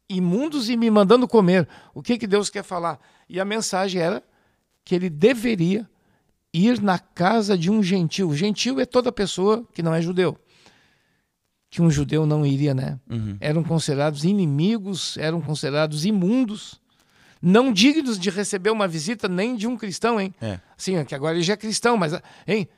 imundos 0.08 0.68
e 0.68 0.76
me 0.76 0.90
mandando 0.90 1.26
comer. 1.26 1.66
O 1.94 2.02
que, 2.02 2.18
que 2.18 2.26
Deus 2.26 2.50
quer 2.50 2.62
falar? 2.62 3.00
E 3.28 3.40
a 3.40 3.44
mensagem 3.44 4.00
era 4.00 4.22
que 4.84 4.94
ele 4.94 5.08
deveria 5.08 5.88
ir 6.52 6.80
na 6.80 6.98
casa 6.98 7.56
de 7.56 7.70
um 7.70 7.82
gentil. 7.82 8.34
Gentil 8.34 8.78
é 8.80 8.86
toda 8.86 9.10
pessoa 9.10 9.66
que 9.72 9.82
não 9.82 9.94
é 9.94 10.02
judeu. 10.02 10.38
Que 11.70 11.82
um 11.82 11.90
judeu 11.90 12.24
não 12.24 12.46
iria, 12.46 12.74
né? 12.74 12.98
Uhum. 13.10 13.36
Eram 13.40 13.62
considerados 13.62 14.24
inimigos, 14.24 15.16
eram 15.18 15.40
considerados 15.40 16.06
imundos, 16.06 16.80
não 17.40 17.72
dignos 17.72 18.18
de 18.18 18.30
receber 18.30 18.70
uma 18.70 18.88
visita 18.88 19.28
nem 19.28 19.56
de 19.56 19.66
um 19.66 19.76
cristão, 19.76 20.20
hein? 20.20 20.34
É. 20.40 20.58
Sim, 20.76 21.04
que 21.04 21.14
agora 21.14 21.36
ele 21.36 21.44
já 21.44 21.54
é 21.54 21.56
cristão, 21.56 21.96
mas, 21.96 22.12
hein? 22.46 22.68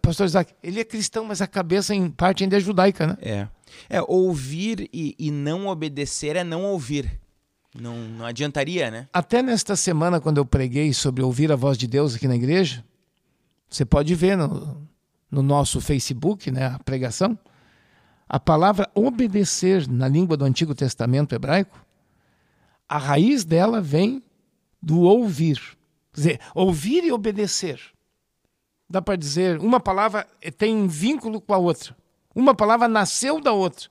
Pastor 0.00 0.26
Isaac, 0.26 0.54
ele 0.62 0.80
é 0.80 0.84
cristão, 0.84 1.26
mas 1.26 1.42
a 1.42 1.46
cabeça 1.46 1.94
em 1.94 2.08
parte 2.08 2.42
ainda 2.42 2.56
é 2.56 2.60
judaica, 2.60 3.06
né? 3.06 3.16
É. 3.20 3.48
É, 3.88 4.02
ouvir 4.02 4.88
e, 4.92 5.14
e 5.18 5.30
não 5.30 5.66
obedecer 5.66 6.36
é 6.36 6.44
não 6.44 6.62
ouvir. 6.62 7.20
Não, 7.78 7.96
não 7.96 8.24
adiantaria, 8.24 8.90
né? 8.90 9.08
Até 9.12 9.42
nesta 9.42 9.74
semana, 9.74 10.20
quando 10.20 10.38
eu 10.38 10.46
preguei 10.46 10.94
sobre 10.94 11.22
ouvir 11.22 11.50
a 11.50 11.56
voz 11.56 11.76
de 11.76 11.88
Deus 11.88 12.14
aqui 12.14 12.28
na 12.28 12.36
igreja, 12.36 12.84
você 13.68 13.84
pode 13.84 14.14
ver 14.14 14.36
no, 14.36 14.88
no 15.30 15.42
nosso 15.42 15.80
Facebook, 15.80 16.50
né, 16.50 16.66
a 16.66 16.78
pregação, 16.78 17.36
a 18.28 18.38
palavra 18.38 18.88
obedecer 18.94 19.88
na 19.88 20.06
língua 20.06 20.36
do 20.36 20.44
Antigo 20.44 20.74
Testamento 20.74 21.34
hebraico, 21.34 21.84
a 22.88 22.98
raiz 22.98 23.44
dela 23.44 23.80
vem 23.80 24.22
do 24.80 25.00
ouvir. 25.00 25.58
Quer 26.12 26.20
dizer, 26.20 26.40
ouvir 26.54 27.04
e 27.04 27.12
obedecer. 27.12 27.80
Dá 28.88 29.00
para 29.00 29.16
dizer, 29.16 29.58
uma 29.58 29.80
palavra 29.80 30.26
tem 30.58 30.76
um 30.76 30.86
vínculo 30.86 31.40
com 31.40 31.54
a 31.54 31.58
outra. 31.58 31.96
Uma 32.34 32.54
palavra 32.54 32.86
nasceu 32.86 33.40
da 33.40 33.52
outra. 33.52 33.88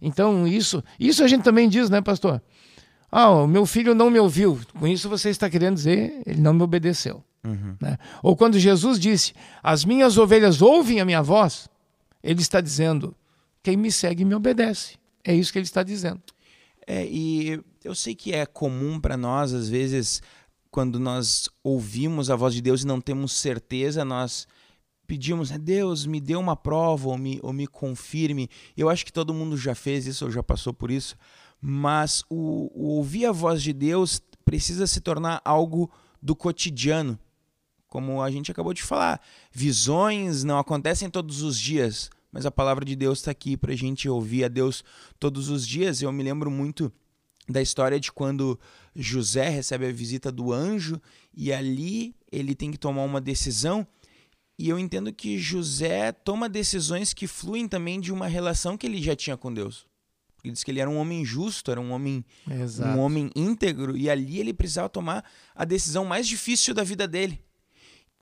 Então, 0.00 0.46
isso, 0.46 0.82
isso 0.98 1.22
a 1.22 1.28
gente 1.28 1.42
também 1.42 1.68
diz, 1.68 1.90
né, 1.90 2.00
pastor? 2.00 2.42
Ah, 3.12 3.30
o 3.30 3.46
meu 3.46 3.66
filho 3.66 3.94
não 3.94 4.08
me 4.08 4.18
ouviu. 4.18 4.58
Com 4.78 4.86
isso 4.86 5.08
você 5.08 5.30
está 5.30 5.50
querendo 5.50 5.74
dizer, 5.74 6.22
ele 6.24 6.40
não 6.40 6.54
me 6.54 6.62
obedeceu. 6.62 7.22
Uhum. 7.44 7.76
Né? 7.80 7.98
Ou 8.22 8.36
quando 8.36 8.58
Jesus 8.58 8.98
disse: 8.98 9.32
As 9.62 9.84
minhas 9.84 10.16
ovelhas 10.16 10.62
ouvem 10.62 11.00
a 11.00 11.04
minha 11.04 11.22
voz, 11.22 11.68
ele 12.22 12.40
está 12.40 12.60
dizendo: 12.60 13.14
Quem 13.62 13.76
me 13.76 13.90
segue 13.90 14.24
me 14.24 14.34
obedece. 14.34 14.98
É 15.24 15.34
isso 15.34 15.52
que 15.52 15.58
ele 15.58 15.66
está 15.66 15.82
dizendo. 15.82 16.22
É, 16.86 17.04
e 17.06 17.60
eu 17.88 17.94
sei 17.94 18.14
que 18.14 18.32
é 18.32 18.44
comum 18.46 19.00
para 19.00 19.16
nós, 19.16 19.52
às 19.52 19.68
vezes, 19.68 20.22
quando 20.70 20.98
nós 20.98 21.48
ouvimos 21.62 22.30
a 22.30 22.36
voz 22.36 22.54
de 22.54 22.60
Deus 22.60 22.82
e 22.82 22.86
não 22.86 23.00
temos 23.00 23.32
certeza, 23.32 24.04
nós 24.04 24.46
pedimos, 25.06 25.50
né, 25.50 25.58
Deus, 25.58 26.06
me 26.06 26.20
dê 26.20 26.36
uma 26.36 26.54
prova 26.54 27.08
ou 27.08 27.18
me, 27.18 27.40
ou 27.42 27.52
me 27.52 27.66
confirme. 27.66 28.48
Eu 28.76 28.88
acho 28.88 29.04
que 29.04 29.12
todo 29.12 29.34
mundo 29.34 29.56
já 29.56 29.74
fez 29.74 30.06
isso 30.06 30.24
ou 30.24 30.30
já 30.30 30.42
passou 30.42 30.72
por 30.72 30.90
isso, 30.90 31.16
mas 31.60 32.22
o, 32.28 32.70
o 32.74 32.88
ouvir 32.96 33.26
a 33.26 33.32
voz 33.32 33.62
de 33.62 33.72
Deus 33.72 34.20
precisa 34.44 34.86
se 34.86 35.00
tornar 35.00 35.40
algo 35.44 35.90
do 36.22 36.36
cotidiano 36.36 37.18
como 37.90 38.22
a 38.22 38.30
gente 38.30 38.52
acabou 38.52 38.72
de 38.72 38.84
falar, 38.84 39.20
visões 39.52 40.44
não 40.44 40.58
acontecem 40.58 41.10
todos 41.10 41.42
os 41.42 41.58
dias, 41.58 42.08
mas 42.32 42.46
a 42.46 42.50
palavra 42.50 42.84
de 42.84 42.94
Deus 42.94 43.18
está 43.18 43.32
aqui 43.32 43.56
para 43.56 43.72
a 43.72 43.76
gente 43.76 44.08
ouvir 44.08 44.44
a 44.44 44.48
Deus 44.48 44.84
todos 45.18 45.48
os 45.48 45.66
dias. 45.66 46.00
Eu 46.00 46.12
me 46.12 46.22
lembro 46.22 46.48
muito 46.50 46.90
da 47.50 47.60
história 47.60 47.98
de 47.98 48.12
quando 48.12 48.58
José 48.94 49.48
recebe 49.48 49.86
a 49.86 49.92
visita 49.92 50.30
do 50.30 50.52
anjo 50.52 51.00
e 51.34 51.52
ali 51.52 52.14
ele 52.30 52.54
tem 52.54 52.70
que 52.70 52.78
tomar 52.78 53.02
uma 53.02 53.20
decisão. 53.20 53.86
E 54.58 54.68
eu 54.68 54.78
entendo 54.78 55.12
que 55.12 55.38
José 55.38 56.12
toma 56.12 56.48
decisões 56.48 57.14
que 57.14 57.26
fluem 57.26 57.66
também 57.66 57.98
de 57.98 58.12
uma 58.12 58.26
relação 58.26 58.76
que 58.76 58.86
ele 58.86 59.02
já 59.02 59.16
tinha 59.16 59.36
com 59.36 59.52
Deus. 59.52 59.86
Ele 60.44 60.52
diz 60.52 60.64
que 60.64 60.70
ele 60.70 60.80
era 60.80 60.88
um 60.88 60.96
homem 60.96 61.24
justo, 61.24 61.70
era 61.70 61.80
um 61.80 61.92
homem, 61.92 62.24
Exato. 62.50 62.96
um 62.96 63.00
homem 63.00 63.30
íntegro, 63.36 63.96
e 63.96 64.08
ali 64.08 64.38
ele 64.38 64.54
precisava 64.54 64.88
tomar 64.88 65.24
a 65.54 65.64
decisão 65.64 66.04
mais 66.04 66.26
difícil 66.26 66.74
da 66.74 66.82
vida 66.82 67.06
dele. 67.06 67.40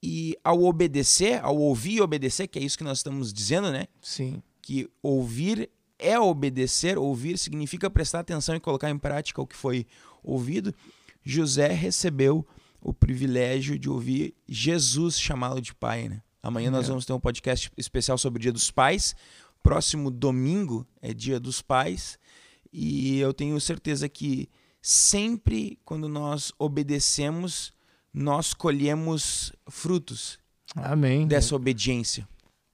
E 0.02 0.36
ao 0.44 0.62
obedecer, 0.62 1.40
ao 1.44 1.56
ouvir 1.56 1.94
e 1.94 2.00
obedecer, 2.00 2.46
que 2.46 2.58
é 2.58 2.62
isso 2.62 2.78
que 2.78 2.84
nós 2.84 2.98
estamos 2.98 3.32
dizendo, 3.32 3.72
né? 3.72 3.86
Sim. 4.00 4.42
Que 4.62 4.88
ouvir 5.02 5.68
é 5.98 6.18
obedecer, 6.18 6.96
ouvir 6.98 7.38
significa 7.38 7.90
prestar 7.90 8.20
atenção 8.20 8.54
e 8.54 8.60
colocar 8.60 8.90
em 8.90 8.98
prática 8.98 9.42
o 9.42 9.46
que 9.46 9.56
foi 9.56 9.86
ouvido. 10.22 10.74
José 11.24 11.68
recebeu 11.68 12.46
o 12.80 12.94
privilégio 12.94 13.78
de 13.78 13.88
ouvir 13.88 14.34
Jesus 14.48 15.18
chamá-lo 15.18 15.60
de 15.60 15.74
pai, 15.74 16.08
né? 16.08 16.22
Amanhã 16.42 16.68
é. 16.68 16.70
nós 16.70 16.88
vamos 16.88 17.04
ter 17.04 17.12
um 17.12 17.20
podcast 17.20 17.70
especial 17.76 18.16
sobre 18.16 18.38
o 18.38 18.42
Dia 18.42 18.52
dos 18.52 18.70
Pais. 18.70 19.14
Próximo 19.62 20.10
domingo 20.10 20.86
é 21.02 21.12
Dia 21.12 21.40
dos 21.40 21.60
Pais. 21.60 22.18
E 22.72 23.18
eu 23.18 23.34
tenho 23.34 23.60
certeza 23.60 24.08
que 24.08 24.48
sempre 24.80 25.78
quando 25.84 26.08
nós 26.08 26.52
obedecemos, 26.58 27.72
nós 28.14 28.54
colhemos 28.54 29.52
frutos 29.68 30.38
Amém. 30.76 31.26
dessa 31.26 31.56
obediência. 31.56 32.28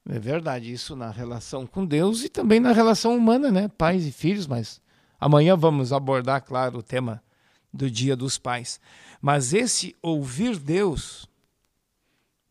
É 0.07 0.19
verdade, 0.19 0.71
isso 0.71 0.95
na 0.95 1.09
relação 1.09 1.65
com 1.65 1.83
Deus 1.83 2.23
e 2.23 2.29
também 2.29 2.59
na 2.59 2.71
relação 2.71 3.17
humana, 3.17 3.51
né? 3.51 3.67
Pais 3.67 4.05
e 4.05 4.11
filhos, 4.11 4.45
mas 4.45 4.79
amanhã 5.19 5.55
vamos 5.55 5.91
abordar, 5.91 6.43
claro, 6.43 6.79
o 6.79 6.83
tema 6.83 7.23
do 7.73 7.89
Dia 7.89 8.15
dos 8.15 8.37
Pais. 8.37 8.79
Mas 9.19 9.53
esse 9.53 9.95
ouvir 10.01 10.57
Deus 10.57 11.27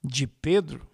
de 0.02 0.26
Pedro, 0.26 0.86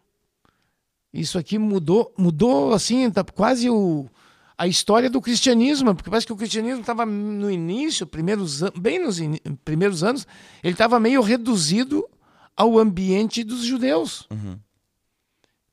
isso 1.13 1.39
aqui 1.39 1.59
mudou, 1.59 2.13
mudou 2.17 2.75
assim, 2.75 3.11
tá 3.11 3.25
quase 3.25 3.71
o, 3.71 4.09
a 4.57 4.67
história 4.67 5.09
do 5.09 5.21
cristianismo, 5.21 5.95
porque 5.95 6.11
parece 6.11 6.27
que 6.27 6.33
o 6.35 6.37
cristianismo 6.37 6.83
estava 6.83 7.07
no 7.07 7.51
início, 7.51 8.07
primeiros, 8.07 8.61
bem 8.79 9.03
nos 9.03 9.19
in, 9.19 9.37
primeiros 9.65 10.05
anos, 10.05 10.27
ele 10.63 10.75
estava 10.75 11.01
meio 11.01 11.23
reduzido 11.23 12.07
ao 12.55 12.79
ambiente 12.79 13.43
dos 13.43 13.65
judeus. 13.65 14.29
Uhum. 14.31 14.59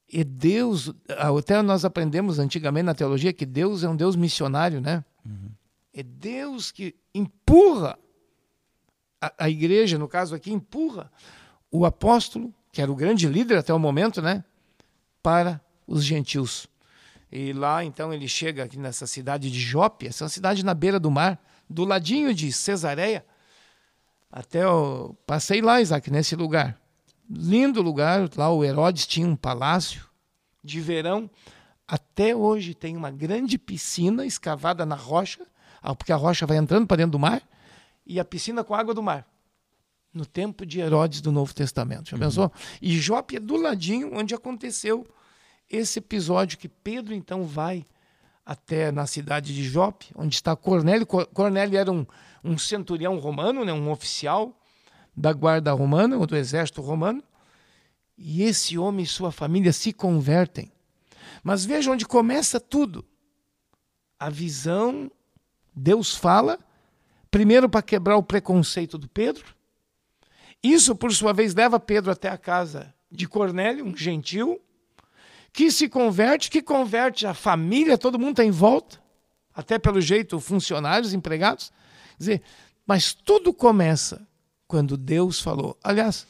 E 0.09 0.23
Deus, 0.23 0.93
até 1.37 1.61
nós 1.61 1.83
aprendemos 1.83 2.39
antigamente 2.39 2.85
na 2.85 2.95
teologia 2.95 3.33
que 3.33 3.45
Deus 3.45 3.83
é 3.83 3.89
um 3.89 3.95
Deus 3.95 4.15
missionário, 4.15 4.79
né? 4.79 5.03
Uhum. 5.25 5.49
É 5.93 6.01
Deus 6.01 6.71
que 6.71 6.95
empurra 7.13 7.99
a, 9.19 9.33
a 9.37 9.49
igreja, 9.49 9.97
no 9.97 10.07
caso 10.07 10.33
aqui, 10.33 10.51
empurra 10.51 11.11
o 11.69 11.85
apóstolo, 11.85 12.53
que 12.71 12.81
era 12.81 12.91
o 12.91 12.95
grande 12.95 13.27
líder 13.27 13.57
até 13.57 13.73
o 13.73 13.79
momento, 13.79 14.21
né? 14.21 14.43
Para 15.21 15.59
os 15.85 16.03
gentios. 16.05 16.67
E 17.29 17.51
lá, 17.51 17.83
então, 17.83 18.13
ele 18.13 18.27
chega 18.27 18.63
aqui 18.63 18.77
nessa 18.77 19.05
cidade 19.05 19.51
de 19.51 19.59
Jope, 19.59 20.07
essa 20.07 20.25
é 20.25 20.29
cidade 20.29 20.63
na 20.63 20.73
beira 20.73 20.99
do 20.99 21.11
mar, 21.11 21.37
do 21.69 21.83
ladinho 21.83 22.33
de 22.33 22.51
Cesareia. 22.53 23.25
Até 24.31 24.63
eu 24.63 25.17
passei 25.25 25.61
lá, 25.61 25.81
Isaac, 25.81 26.09
nesse 26.09 26.35
lugar. 26.35 26.79
Lindo 27.29 27.81
lugar, 27.81 28.29
lá 28.35 28.49
o 28.49 28.63
Herodes 28.63 29.05
tinha 29.05 29.27
um 29.27 29.35
palácio 29.35 30.05
de 30.63 30.79
verão. 30.79 31.29
Até 31.87 32.35
hoje 32.35 32.73
tem 32.73 32.95
uma 32.95 33.11
grande 33.11 33.57
piscina 33.57 34.25
escavada 34.25 34.85
na 34.85 34.95
rocha, 34.95 35.45
ah, 35.81 35.95
porque 35.95 36.11
a 36.11 36.15
rocha 36.15 36.45
vai 36.45 36.57
entrando 36.57 36.87
para 36.87 36.97
dentro 36.97 37.13
do 37.13 37.19
mar, 37.19 37.41
e 38.05 38.19
a 38.19 38.25
piscina 38.25 38.63
com 38.63 38.73
água 38.73 38.93
do 38.93 39.03
mar. 39.03 39.25
No 40.13 40.25
tempo 40.25 40.65
de 40.65 40.79
Herodes 40.79 41.21
do 41.21 41.31
Novo 41.31 41.53
Testamento. 41.53 42.09
Já 42.09 42.15
uhum. 42.15 42.23
pensou? 42.23 42.51
E 42.81 42.97
Jope 42.97 43.35
é 43.35 43.39
do 43.39 43.55
ladinho 43.57 44.15
onde 44.15 44.33
aconteceu 44.33 45.05
esse 45.69 45.99
episódio 45.99 46.57
que 46.57 46.69
Pedro 46.69 47.13
então 47.13 47.43
vai 47.43 47.85
até 48.45 48.91
na 48.91 49.05
cidade 49.05 49.53
de 49.53 49.63
Jope, 49.63 50.07
onde 50.15 50.33
está 50.33 50.55
Cornélio. 50.55 51.05
Cornélio 51.05 51.77
era 51.77 51.91
um, 51.91 52.05
um 52.43 52.57
centurião 52.57 53.19
romano, 53.19 53.65
né, 53.65 53.73
um 53.73 53.91
oficial 53.91 54.57
da 55.17 55.33
guarda 55.33 55.71
romana, 55.71 56.15
ou 56.15 56.27
do 56.27 56.37
exército 56.37 56.79
romano. 56.79 57.23
E 58.15 58.43
esse 58.43 58.77
homem 58.77 59.03
e 59.03 59.07
sua 59.07 59.31
família 59.31 59.73
se 59.73 59.91
convertem. 59.91 60.71
Mas 61.43 61.65
veja 61.65 61.91
onde 61.91 62.05
começa 62.05 62.59
tudo. 62.59 63.03
A 64.19 64.29
visão, 64.29 65.11
Deus 65.75 66.15
fala, 66.15 66.59
primeiro 67.31 67.67
para 67.67 67.81
quebrar 67.81 68.17
o 68.17 68.23
preconceito 68.23 68.97
do 68.97 69.07
Pedro. 69.07 69.55
Isso, 70.61 70.95
por 70.95 71.11
sua 71.11 71.33
vez, 71.33 71.55
leva 71.55 71.79
Pedro 71.79 72.11
até 72.11 72.29
a 72.29 72.37
casa 72.37 72.93
de 73.11 73.27
Cornélio, 73.27 73.85
um 73.85 73.95
gentil, 73.95 74.61
que 75.51 75.71
se 75.71 75.87
converte, 75.87 76.51
que 76.51 76.61
converte 76.61 77.25
a 77.25 77.33
família, 77.33 77.97
todo 77.97 78.19
mundo 78.19 78.31
está 78.31 78.43
em 78.43 78.51
volta, 78.51 79.01
até 79.53 79.79
pelo 79.79 80.01
jeito, 80.01 80.39
funcionários, 80.39 81.13
empregados. 81.13 81.71
Quer 82.11 82.17
dizer, 82.19 82.41
mas 82.85 83.13
tudo 83.13 83.53
começa 83.53 84.26
quando 84.67 84.97
Deus 84.97 85.39
falou. 85.39 85.77
Aliás, 85.83 86.27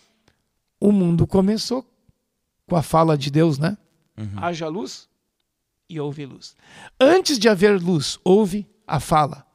o 0.80 0.92
mundo 0.92 1.26
começou 1.26 1.86
com 2.68 2.76
a 2.76 2.82
fala 2.82 3.18
de 3.18 3.32
Deus, 3.32 3.58
né? 3.58 3.78
Uhum. 4.18 4.34
Haja 4.38 4.68
luz 4.68 5.08
e 5.90 6.00
houve 6.00 6.26
luz. 6.26 6.56
Antes 7.00 7.40
de 7.40 7.48
haver 7.48 7.82
luz, 7.82 8.20
houve 8.24 8.68
a 8.86 9.00
fala. 9.00 9.46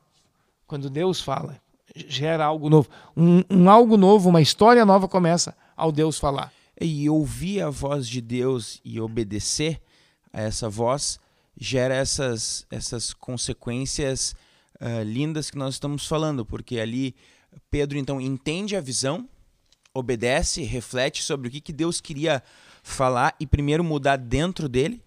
Quando 0.67 0.89
Deus 0.89 1.21
fala, 1.21 1.61
gera 1.95 2.45
algo 2.45 2.71
novo. 2.71 2.89
Um, 3.17 3.43
um 3.51 3.71
algo 3.71 3.97
novo, 3.97 4.29
uma 4.31 4.41
história 4.41 4.85
nova 4.85 5.07
começa 5.07 5.55
ao 5.77 5.93
Deus 5.93 6.19
falar 6.19 6.53
e 6.81 7.09
ouvir 7.09 7.61
a 7.61 7.71
voz 7.71 8.09
de 8.09 8.21
Deus 8.21 8.81
e 8.85 9.01
obedecer 9.01 9.81
a 10.33 10.41
essa 10.41 10.69
voz 10.69 11.21
gera 11.57 11.95
essas, 11.95 12.67
essas 12.71 13.13
consequências 13.13 14.35
uh, 14.81 15.03
lindas 15.05 15.51
que 15.51 15.59
nós 15.59 15.75
estamos 15.75 16.07
falando, 16.07 16.45
porque 16.45 16.81
ali 16.81 17.15
Pedro 17.71 17.99
então 17.99 18.21
entende 18.21 18.77
a 18.77 18.81
visão, 18.81 19.29
obedece, 19.95 20.63
reflete 20.63 21.23
sobre 21.23 21.49
o 21.49 21.51
que, 21.51 21.61
que 21.61 21.73
Deus 21.73 22.01
queria 22.01 22.43
falar 22.83 23.35
e 23.39 23.47
primeiro 23.47 23.85
mudar 23.85 24.17
dentro 24.17 24.69
dele. 24.69 25.03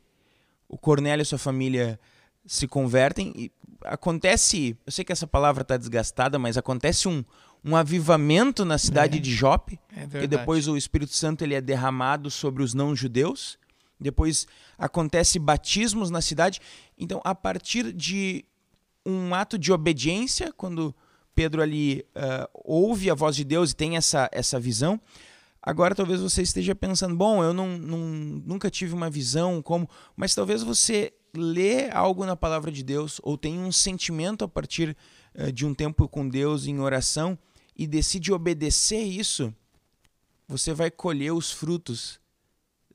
O 0.67 0.77
Cornélio 0.77 1.23
e 1.23 1.25
sua 1.25 1.37
família 1.37 1.99
se 2.45 2.67
convertem 2.67 3.33
e 3.35 3.51
acontece, 3.83 4.77
eu 4.85 4.91
sei 4.91 5.03
que 5.05 5.11
essa 5.11 5.27
palavra 5.27 5.61
está 5.61 5.77
desgastada, 5.77 6.39
mas 6.39 6.57
acontece 6.57 7.07
um, 7.07 7.23
um 7.63 7.75
avivamento 7.75 8.63
na 8.65 8.77
cidade 8.77 9.17
É. 9.17 9.21
de 9.21 9.31
Jope, 9.31 9.79
É 9.95 10.23
e 10.23 10.27
depois 10.27 10.67
o 10.67 10.77
Espírito 10.77 11.13
Santo 11.13 11.43
ele 11.43 11.53
é 11.53 11.61
derramado 11.61 12.29
sobre 12.31 12.63
os 12.63 12.73
não-judeus. 12.73 13.57
Depois 13.99 14.45
acontece 14.77 15.39
batismos 15.39 16.09
na 16.09 16.21
cidade. 16.21 16.59
Então, 16.97 17.21
a 17.23 17.33
partir 17.33 17.93
de 17.93 18.43
um 19.05 19.33
ato 19.33 19.57
de 19.57 19.71
obediência, 19.71 20.51
quando 20.51 20.93
Pedro 21.36 21.62
ali 21.62 22.06
ah, 22.15 22.50
ouve 22.54 23.10
a 23.12 23.13
voz 23.13 23.36
de 23.36 23.44
Deus 23.44 23.72
e 23.72 23.75
tem 23.75 23.98
essa, 23.98 24.30
essa 24.32 24.60
visão, 24.60 25.00
agora 25.62 25.94
talvez 25.94 26.22
você 26.22 26.42
esteja 26.42 26.74
pensando, 26.74 27.15
bom, 27.15 27.44
eu 27.44 27.54
não, 27.54 27.77
não- 27.77 28.42
nunca 28.46 28.70
tive 28.72 28.94
uma 28.94 29.10
visão 29.10 29.62
como, 29.62 29.89
mas 30.15 30.34
talvez 30.34 30.63
você 30.63 31.13
lê 31.34 31.89
algo 31.92 32.25
na 32.25 32.36
palavra 32.36 32.72
de 32.72 32.82
Deus 32.84 33.20
ou 33.22 33.38
tem 33.38 33.60
um 33.60 33.72
sentimento 33.72 34.46
a 34.46 34.48
partir 34.48 34.96
eh, 35.34 35.51
de 35.51 35.65
um 35.65 35.74
tempo 35.74 36.08
com 36.08 36.27
Deus 36.30 36.65
em 36.65 36.80
oração 36.80 37.38
e 37.75 37.86
decide 37.86 38.32
obedecer 38.32 39.04
isso, 39.04 39.54
você 40.48 40.74
vai 40.74 40.89
colher 40.89 41.34
os 41.34 41.51
frutos 41.51 42.20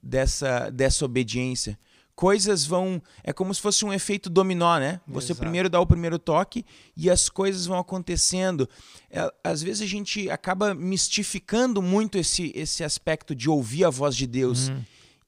dessa, 0.02 0.70
dessa 0.70 1.04
obediência. 1.04 1.78
Coisas 2.20 2.66
vão. 2.66 3.00
É 3.24 3.32
como 3.32 3.54
se 3.54 3.62
fosse 3.62 3.82
um 3.82 3.90
efeito 3.90 4.28
dominó, 4.28 4.78
né? 4.78 5.00
Você 5.08 5.32
Exato. 5.32 5.40
primeiro 5.40 5.70
dá 5.70 5.80
o 5.80 5.86
primeiro 5.86 6.18
toque 6.18 6.66
e 6.94 7.08
as 7.08 7.30
coisas 7.30 7.64
vão 7.64 7.78
acontecendo. 7.78 8.68
É, 9.10 9.32
às 9.42 9.62
vezes 9.62 9.80
a 9.80 9.86
gente 9.86 10.28
acaba 10.28 10.74
mistificando 10.74 11.80
muito 11.80 12.18
esse, 12.18 12.52
esse 12.54 12.84
aspecto 12.84 13.34
de 13.34 13.48
ouvir 13.48 13.86
a 13.86 13.90
voz 13.90 14.14
de 14.14 14.26
Deus. 14.26 14.70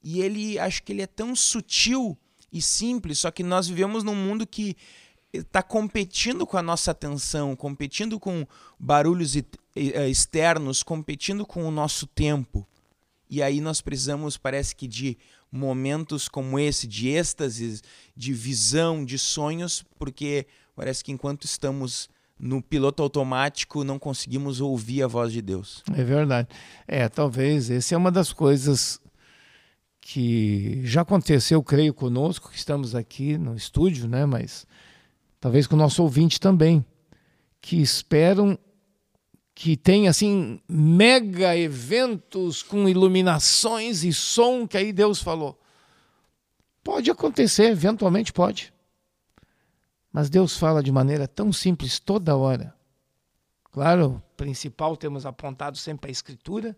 E 0.03 0.21
ele, 0.21 0.59
acho 0.59 0.83
que 0.83 0.91
ele 0.91 1.01
é 1.01 1.07
tão 1.07 1.35
sutil 1.35 2.15
e 2.51 2.61
simples, 2.61 3.17
só 3.17 3.31
que 3.31 3.41
nós 3.41 3.67
vivemos 3.67 4.03
num 4.03 4.13
mundo 4.13 4.45
que 4.45 4.77
está 5.33 5.63
competindo 5.63 6.45
com 6.45 6.57
a 6.57 6.61
nossa 6.61 6.91
atenção, 6.91 7.55
competindo 7.55 8.19
com 8.19 8.45
barulhos 8.79 9.35
eh, 9.35 10.07
externos, 10.07 10.83
competindo 10.83 11.43
com 11.43 11.65
o 11.65 11.71
nosso 11.71 12.05
tempo. 12.05 12.67
E 13.27 13.41
aí 13.41 13.59
nós 13.59 13.81
precisamos, 13.81 14.37
parece 14.37 14.75
que, 14.75 14.87
de 14.87 15.17
momentos 15.53 16.27
como 16.27 16.57
esse, 16.57 16.87
de 16.87 17.09
êxtases, 17.09 17.83
de 18.17 18.33
visão, 18.33 19.05
de 19.05 19.19
sonhos, 19.19 19.85
porque 19.99 20.47
parece 20.75 21.03
que 21.03 21.11
enquanto 21.11 21.45
estamos 21.45 22.09
no 22.39 22.59
piloto 22.59 23.03
automático, 23.03 23.83
não 23.83 23.99
conseguimos 23.99 24.59
ouvir 24.59 25.03
a 25.03 25.07
voz 25.07 25.31
de 25.31 25.41
Deus. 25.41 25.83
É 25.95 26.03
verdade. 26.03 26.47
É, 26.87 27.07
talvez 27.07 27.69
essa 27.69 27.93
é 27.93 27.97
uma 27.97 28.11
das 28.11 28.33
coisas 28.33 28.99
que 30.01 30.81
já 30.83 31.01
aconteceu, 31.01 31.61
creio, 31.63 31.93
conosco, 31.93 32.49
que 32.49 32.57
estamos 32.57 32.95
aqui 32.95 33.37
no 33.37 33.55
estúdio, 33.55 34.07
né? 34.07 34.25
Mas 34.25 34.65
talvez 35.39 35.67
com 35.67 35.75
o 35.75 35.79
nosso 35.79 36.01
ouvinte 36.01 36.39
também, 36.39 36.83
que 37.61 37.79
esperam 37.79 38.57
que 39.55 39.77
tenha 39.77 40.09
assim 40.09 40.59
mega 40.67 41.55
eventos 41.55 42.63
com 42.63 42.89
iluminações 42.89 44.03
e 44.03 44.11
som 44.11 44.67
que 44.67 44.77
aí 44.77 44.91
Deus 44.91 45.21
falou. 45.21 45.59
Pode 46.83 47.09
acontecer, 47.11 47.65
eventualmente 47.65 48.33
pode. 48.33 48.73
Mas 50.11 50.29
Deus 50.29 50.57
fala 50.57 50.83
de 50.83 50.91
maneira 50.91 51.27
tão 51.27 51.53
simples 51.53 51.99
toda 51.99 52.35
hora. 52.35 52.73
Claro, 53.71 54.21
o 54.33 54.37
principal 54.37 54.95
temos 54.95 55.25
apontado 55.25 55.77
sempre 55.77 56.09
a 56.09 56.11
Escritura, 56.11 56.77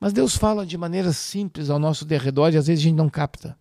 mas 0.00 0.12
Deus 0.12 0.36
fala 0.36 0.66
de 0.66 0.76
maneira 0.76 1.12
simples 1.12 1.70
ao 1.70 1.78
nosso 1.78 2.04
derredor 2.04 2.52
e 2.52 2.56
às 2.56 2.66
vezes 2.66 2.82
a 2.82 2.88
gente 2.88 2.96
não 2.96 3.08
capta. 3.08 3.56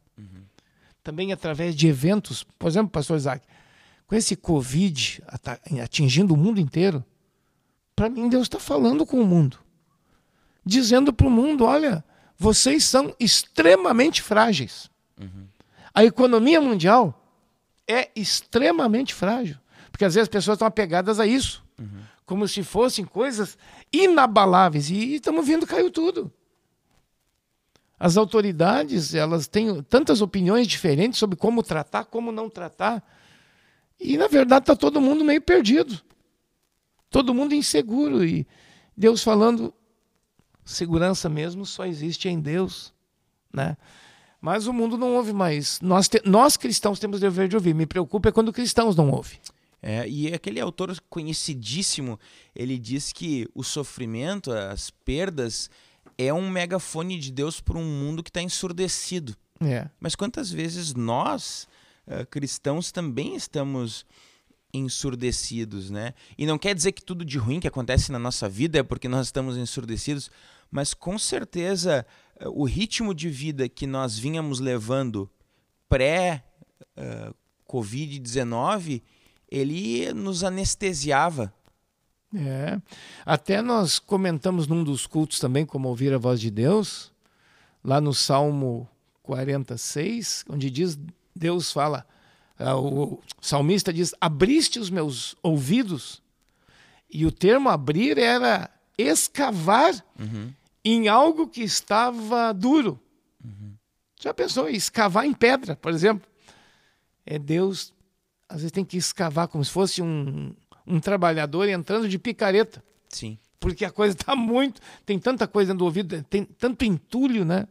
Também 1.04 1.32
através 1.32 1.76
de 1.76 1.88
eventos, 1.88 2.44
por 2.44 2.68
exemplo, 2.68 2.92
pastor 2.92 3.18
Isaac, 3.18 3.46
com 4.08 4.16
esse 4.16 4.36
Covid 4.36 5.24
atingindo 5.84 6.34
o 6.34 6.38
mundo 6.38 6.60
inteiro, 6.60 7.04
para 8.02 8.10
mim 8.10 8.28
Deus 8.28 8.44
está 8.44 8.58
falando 8.58 9.06
com 9.06 9.22
o 9.22 9.26
mundo, 9.28 9.60
dizendo 10.66 11.14
para 11.14 11.28
o 11.28 11.30
mundo: 11.30 11.66
olha, 11.66 12.04
vocês 12.36 12.84
são 12.84 13.16
extremamente 13.20 14.24
frágeis. 14.24 14.90
A 15.94 16.04
economia 16.04 16.60
mundial 16.60 17.24
é 17.88 18.10
extremamente 18.16 19.14
frágil, 19.14 19.56
porque 19.92 20.04
às 20.04 20.16
vezes 20.16 20.24
as 20.24 20.32
pessoas 20.32 20.56
estão 20.56 20.68
apegadas 20.68 21.20
a 21.20 21.28
isso 21.28 21.64
como 22.26 22.48
se 22.48 22.64
fossem 22.64 23.06
coisas 23.06 23.56
inabaláveis 23.94 24.90
e 24.90 25.16
estamos 25.16 25.46
vendo 25.46 25.68
caiu 25.68 25.92
tudo. 25.92 26.32
As 28.00 28.18
autoridades, 28.18 29.14
elas 29.14 29.48
têm 29.48 29.84
tantas 29.84 30.22
opiniões 30.22 30.66
diferentes 30.66 31.20
sobre 31.20 31.36
como 31.36 31.62
tratar, 31.62 32.06
como 32.06 32.32
não 32.32 32.50
tratar. 32.50 33.04
E 34.00 34.18
na 34.18 34.28
verdade 34.28 34.64
está 34.64 34.76
todo 34.76 35.00
mundo 35.00 35.24
meio 35.24 35.42
perdido. 35.42 36.02
Todo 37.12 37.34
mundo 37.34 37.54
inseguro 37.54 38.26
e 38.26 38.48
Deus 38.98 39.22
falando 39.22 39.72
segurança 40.66 41.30
mesmo 41.30 41.66
só 41.66 41.86
existe 41.86 42.28
em 42.30 42.40
Deus, 42.40 42.94
né? 43.54 43.78
Mas 44.40 44.66
o 44.66 44.74
mundo 44.74 44.98
não 44.98 45.16
ouve 45.16 45.34
mais. 45.34 45.80
Nós, 45.82 46.08
te- 46.08 46.22
nós 46.26 46.58
cristãos 46.58 46.98
temos 47.00 47.18
o 47.18 47.22
dever 47.22 47.48
de 47.48 47.56
ouvir. 47.56 47.76
Me 47.76 47.86
preocupa 47.86 48.30
é 48.30 48.32
quando 48.32 48.52
cristãos 48.52 48.96
não 48.96 49.12
ouvem. 49.12 49.40
É, 49.84 50.08
e 50.08 50.34
aquele 50.34 50.60
autor 50.60 50.96
conhecidíssimo, 51.10 52.20
ele 52.56 52.78
diz 52.80 53.12
que 53.12 53.48
o 53.54 53.64
sofrimento, 53.64 54.52
as 54.52 54.90
perdas, 54.90 55.70
é 56.18 56.34
um 56.34 56.50
megafone 56.50 57.20
de 57.20 57.32
Deus 57.32 57.60
para 57.60 57.78
um 57.78 57.86
mundo 57.86 58.24
que 58.24 58.30
está 58.30 58.42
ensurdecido. 58.42 59.36
É. 59.60 59.90
Mas 60.00 60.16
quantas 60.16 60.52
vezes 60.52 60.94
nós, 60.94 61.68
eh, 62.08 62.26
cristãos, 62.26 62.92
também 62.92 63.36
estamos 63.36 64.06
ensurdecidos, 64.74 65.90
né? 65.90 66.14
E 66.38 66.46
não 66.46 66.58
quer 66.58 66.74
dizer 66.74 66.92
que 66.92 67.04
tudo 67.04 67.26
de 67.26 67.38
ruim 67.38 67.60
que 67.60 67.68
acontece 67.68 68.12
na 68.12 68.20
nossa 68.20 68.48
vida 68.48 68.80
é 68.80 68.84
porque 68.84 69.08
nós 69.08 69.28
estamos 69.28 69.58
ensurdecidos, 69.58 70.32
mas 70.70 70.94
com 70.94 71.18
certeza 71.18 72.06
eh, 72.40 72.48
o 72.48 72.64
ritmo 72.64 73.14
de 73.14 73.30
vida 73.30 73.68
que 73.68 73.86
nós 73.86 74.18
vínhamos 74.18 74.60
levando 74.60 75.30
pré 75.90 76.44
eh, 76.96 77.34
Covid-19, 77.68 79.02
ele 79.50 80.14
nos 80.14 80.44
anestesiava. 80.44 81.54
É. 82.34 82.80
Até 83.26 83.62
nós 83.62 84.00
comentamos 84.00 84.68
num 84.68 84.84
dos 84.84 85.06
cultos 85.06 85.40
também, 85.40 85.66
como 85.66 85.90
ouvir 85.90 86.14
a 86.14 86.18
voz 86.18 86.40
de 86.40 86.50
Deus, 86.50 87.12
lá 87.84 88.00
no 88.00 88.14
Salmo 88.14 88.88
46, 89.24 90.46
onde 90.50 90.70
diz, 90.70 90.98
Deus 91.36 91.72
fala, 91.72 92.06
o 92.76 93.20
salmista 93.42 93.92
diz, 93.92 94.14
abriste 94.20 94.80
os 94.80 94.90
meus 94.90 95.36
ouvidos, 95.42 96.22
e 97.10 97.26
o 97.26 97.32
termo 97.32 97.70
abrir 97.70 98.18
era 98.18 98.70
escavar 98.98 99.94
em 100.84 101.08
algo 101.08 101.48
que 101.48 101.62
estava 101.62 102.54
duro. 102.54 103.00
Já 104.22 104.34
pensou 104.34 104.70
em 104.70 104.76
escavar 104.76 105.26
em 105.26 105.34
pedra, 105.34 105.76
por 105.76 105.92
exemplo? 105.92 106.30
É 107.26 107.40
Deus, 107.40 107.92
às 108.48 108.58
vezes 108.58 108.72
tem 108.72 108.86
que 108.86 108.98
escavar 108.98 109.48
como 109.48 109.66
se 109.66 109.72
fosse 109.72 110.02
um, 110.02 110.54
um 110.86 111.00
trabalhador 111.00 111.68
entrando 111.68 112.08
de 112.08 112.20
picareta, 112.20 112.84
Sim. 113.10 113.38
porque 113.60 113.84
a 113.84 113.90
coisa 113.92 114.16
está 114.16 114.36
muito, 114.36 114.80
tem 115.06 115.18
tanta 115.18 115.48
coisa 115.48 115.70
dentro 115.70 115.80
do 115.80 115.86
ouvido, 115.86 116.24
tem 116.30 116.46
tanto 116.46 116.86
entulho, 116.86 117.44
né? 117.44 117.68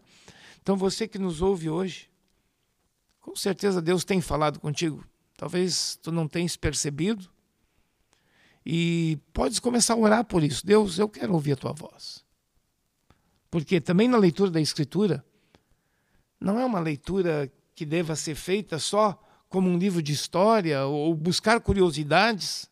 Então 0.60 0.76
você 0.76 1.06
que 1.06 1.18
nos 1.18 1.40
ouve 1.40 1.70
hoje, 1.70 2.09
com 3.20 3.36
certeza 3.36 3.82
Deus 3.82 4.04
tem 4.04 4.20
falado 4.20 4.58
contigo. 4.58 5.04
Talvez 5.36 5.98
tu 6.02 6.10
não 6.10 6.28
tenhas 6.28 6.56
percebido. 6.56 7.28
E 8.64 9.18
podes 9.32 9.58
começar 9.58 9.94
a 9.94 9.98
orar 9.98 10.24
por 10.24 10.42
isso. 10.42 10.66
Deus, 10.66 10.98
eu 10.98 11.08
quero 11.08 11.32
ouvir 11.32 11.52
a 11.52 11.56
tua 11.56 11.72
voz. 11.72 12.24
Porque 13.50 13.80
também 13.80 14.06
na 14.06 14.18
leitura 14.18 14.50
da 14.50 14.60
Escritura, 14.60 15.24
não 16.38 16.58
é 16.58 16.64
uma 16.64 16.80
leitura 16.80 17.50
que 17.74 17.84
deva 17.84 18.14
ser 18.14 18.34
feita 18.34 18.78
só 18.78 19.18
como 19.48 19.68
um 19.68 19.78
livro 19.78 20.02
de 20.02 20.12
história 20.12 20.84
ou 20.84 21.14
buscar 21.14 21.60
curiosidades, 21.60 22.70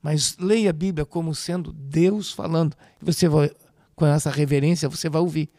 mas 0.00 0.36
leia 0.38 0.70
a 0.70 0.72
Bíblia 0.72 1.04
como 1.04 1.34
sendo 1.34 1.72
Deus 1.72 2.32
falando. 2.32 2.76
Você 3.00 3.28
vai, 3.28 3.50
com 3.94 4.06
essa 4.06 4.30
reverência, 4.30 4.88
você 4.88 5.08
vai 5.08 5.20
ouvir. 5.20 5.50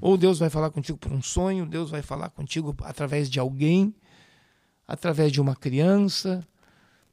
Ou 0.00 0.16
Deus 0.16 0.38
vai 0.38 0.50
falar 0.50 0.70
contigo 0.70 0.98
por 0.98 1.12
um 1.12 1.22
sonho, 1.22 1.66
Deus 1.66 1.90
vai 1.90 2.02
falar 2.02 2.30
contigo 2.30 2.74
através 2.82 3.30
de 3.30 3.40
alguém, 3.40 3.94
através 4.86 5.32
de 5.32 5.40
uma 5.40 5.54
criança. 5.56 6.46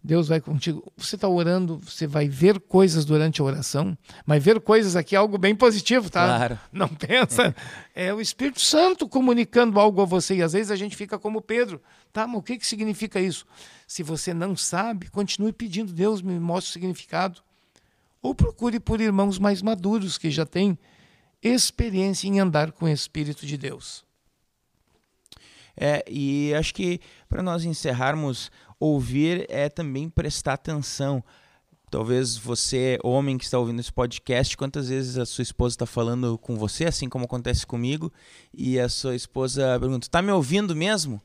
Deus 0.03 0.27
vai 0.27 0.41
contigo. 0.41 0.91
Você 0.97 1.15
está 1.15 1.29
orando, 1.29 1.77
você 1.77 2.05
vai 2.05 2.27
ver 2.27 2.59
coisas 2.59 3.05
durante 3.05 3.39
a 3.39 3.45
oração, 3.45 3.97
mas 4.25 4.43
ver 4.43 4.59
coisas 4.59 4.97
aqui 4.97 5.15
é 5.15 5.17
algo 5.17 5.37
bem 5.37 5.55
positivo, 5.55 6.09
tá? 6.09 6.25
Claro. 6.25 6.59
Não 6.73 6.89
pensa. 6.89 7.55
É 7.95 8.13
o 8.13 8.19
Espírito 8.19 8.59
Santo 8.59 9.07
comunicando 9.07 9.79
algo 9.79 10.01
a 10.01 10.05
você. 10.05 10.35
E 10.35 10.43
às 10.43 10.51
vezes 10.51 10.71
a 10.71 10.75
gente 10.75 10.97
fica 10.97 11.17
como 11.17 11.41
Pedro. 11.41 11.81
Tá, 12.11 12.27
mas 12.27 12.37
o 12.37 12.43
que, 12.43 12.57
que 12.57 12.67
significa 12.67 13.19
isso? 13.19 13.45
Se 13.87 14.03
você 14.03 14.33
não 14.33 14.55
sabe, 14.57 15.09
continue 15.09 15.53
pedindo. 15.53 15.93
Deus 15.93 16.21
me 16.21 16.37
mostre 16.37 16.71
o 16.71 16.73
significado. 16.73 17.41
ou 18.21 18.35
procure 18.35 18.79
por 18.79 18.99
irmãos 18.99 19.39
mais 19.39 19.61
maduros 19.61 20.17
que 20.17 20.29
já 20.29 20.45
têm 20.45 20.77
experiência 21.43 22.27
em 22.27 22.39
andar 22.39 22.71
com 22.71 22.85
o 22.85 22.89
Espírito 22.89 23.45
de 23.45 23.57
Deus. 23.57 24.03
É, 25.75 26.03
e 26.07 26.53
acho 26.53 26.73
que 26.73 26.99
para 27.27 27.41
nós 27.41 27.65
encerrarmos, 27.65 28.51
ouvir 28.79 29.45
é 29.49 29.69
também 29.69 30.09
prestar 30.09 30.53
atenção. 30.53 31.23
Talvez 31.89 32.35
você, 32.35 32.97
homem 33.03 33.37
que 33.37 33.43
está 33.43 33.59
ouvindo 33.59 33.79
esse 33.79 33.91
podcast, 33.91 34.57
quantas 34.57 34.89
vezes 34.89 35.17
a 35.17 35.25
sua 35.25 35.43
esposa 35.43 35.75
está 35.75 35.85
falando 35.85 36.37
com 36.37 36.55
você, 36.55 36.85
assim 36.85 37.07
como 37.07 37.25
acontece 37.25 37.65
comigo, 37.65 38.11
e 38.53 38.79
a 38.79 38.89
sua 38.89 39.15
esposa 39.15 39.79
pergunta: 39.79 40.09
"Tá 40.09 40.21
me 40.21 40.31
ouvindo 40.31 40.75
mesmo?" 40.75 41.21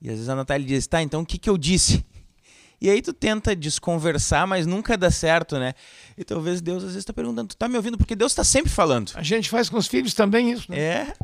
E 0.00 0.08
às 0.08 0.14
vezes 0.14 0.28
a 0.28 0.34
Natália 0.34 0.66
diz: 0.66 0.86
"Tá, 0.86 1.02
então 1.02 1.22
o 1.22 1.26
que 1.26 1.38
que 1.38 1.48
eu 1.48 1.56
disse?" 1.56 2.04
E 2.82 2.90
aí 2.90 3.00
tu 3.00 3.12
tenta 3.12 3.54
desconversar, 3.54 4.44
mas 4.44 4.66
nunca 4.66 4.98
dá 4.98 5.08
certo, 5.08 5.56
né? 5.56 5.72
E 6.18 6.24
talvez 6.24 6.60
Deus 6.60 6.78
às 6.78 6.88
vezes 6.90 7.02
está 7.02 7.12
perguntando: 7.12 7.50
"Tu 7.50 7.56
tá 7.56 7.68
me 7.68 7.76
ouvindo?" 7.76 7.96
Porque 7.96 8.16
Deus 8.16 8.32
está 8.32 8.42
sempre 8.42 8.72
falando. 8.72 9.12
A 9.14 9.22
gente 9.22 9.48
faz 9.48 9.68
com 9.68 9.78
os 9.78 9.86
filhos 9.86 10.14
também 10.14 10.50
isso, 10.50 10.68
né? 10.68 10.78
É. 10.80 11.16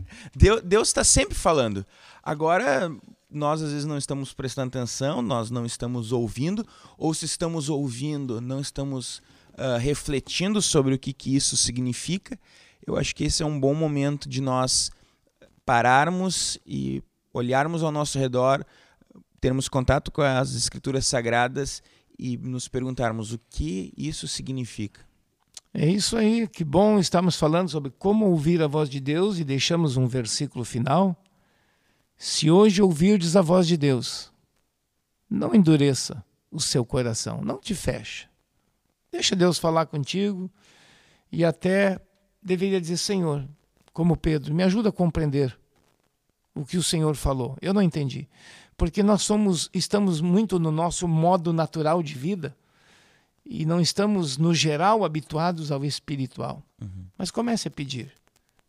Deus 0.63 0.87
está 0.87 1.03
sempre 1.03 1.35
falando. 1.35 1.85
Agora, 2.23 2.89
nós 3.29 3.61
às 3.61 3.73
vezes 3.73 3.85
não 3.85 3.99
estamos 3.99 4.33
prestando 4.33 4.69
atenção, 4.69 5.21
nós 5.21 5.51
não 5.51 5.67
estamos 5.67 6.13
ouvindo, 6.13 6.65
ou 6.97 7.13
se 7.13 7.25
estamos 7.25 7.69
ouvindo, 7.69 8.41
não 8.41 8.61
estamos 8.61 9.19
uh, 9.55 9.79
refletindo 9.81 10.63
sobre 10.63 10.95
o 10.95 10.99
que, 10.99 11.13
que 11.13 11.35
isso 11.35 11.57
significa. 11.57 12.39
Eu 12.87 12.97
acho 12.97 13.13
que 13.13 13.25
esse 13.25 13.43
é 13.43 13.47
um 13.47 13.59
bom 13.59 13.75
momento 13.75 14.29
de 14.29 14.41
nós 14.41 14.93
pararmos 15.67 16.57
e 16.65 17.03
olharmos 17.35 17.83
ao 17.83 17.91
nosso 17.91 18.17
redor, 18.17 18.65
termos 19.41 19.69
contato 19.69 20.11
com 20.11 20.23
as 20.23 20.55
escrituras 20.55 21.07
sagradas 21.07 21.83
e 22.19 22.37
nos 22.37 22.69
perguntarmos 22.69 23.33
o 23.33 23.39
que 23.51 23.93
isso 23.97 24.27
significa. 24.27 25.07
É 25.73 25.87
isso 25.87 26.17
aí, 26.17 26.49
que 26.49 26.65
bom 26.65 26.99
estamos 26.99 27.37
falando 27.37 27.69
sobre 27.69 27.91
como 27.91 28.27
ouvir 28.27 28.63
a 28.63 28.67
voz 28.67 28.89
de 28.89 29.01
Deus 29.01 29.39
e 29.39 29.45
deixamos 29.45 29.97
um 29.97 30.07
versículo 30.07 30.65
final. 30.65 31.17
Se 32.17 32.51
hoje 32.51 32.83
ouvirdes 32.83 33.37
a 33.37 33.43
voz 33.43 33.67
de 33.67 33.77
Deus, 33.77 34.33
não 35.31 35.55
endureça 35.55 36.25
o 36.51 36.61
seu 36.61 36.85
coração, 36.85 37.43
não 37.43 37.59
te 37.59 37.75
feche. 37.75 38.27
Deixa 39.13 39.37
Deus 39.37 39.59
falar 39.59 39.87
contigo 39.87 40.51
e 41.31 41.45
até 41.45 42.01
deveria 42.43 42.81
dizer: 42.81 42.97
Senhor, 42.97 43.47
como 43.93 44.17
Pedro, 44.17 44.55
me 44.55 44.63
ajuda 44.63 44.89
a 44.89 44.93
compreender 44.93 45.57
o 46.55 46.65
que 46.65 46.77
o 46.77 46.83
Senhor 46.83 47.15
falou. 47.15 47.57
Eu 47.61 47.73
não 47.73 47.83
entendi. 47.83 48.29
Porque 48.79 49.03
nós 49.03 49.23
somos, 49.23 49.69
estamos 49.75 50.21
muito 50.21 50.57
no 50.57 50.71
nosso 50.71 51.09
modo 51.09 51.53
natural 51.53 52.01
de 52.01 52.15
vida 52.15 52.57
e 53.45 53.67
não 53.67 53.81
estamos, 53.81 54.39
no 54.39 54.55
geral, 54.55 55.05
habituados 55.05 55.73
ao 55.73 55.85
espiritual. 55.85 56.63
Uhum. 56.81 57.07
Mas 57.19 57.33
comece 57.33 57.67
a 57.67 57.71
pedir. 57.73 58.13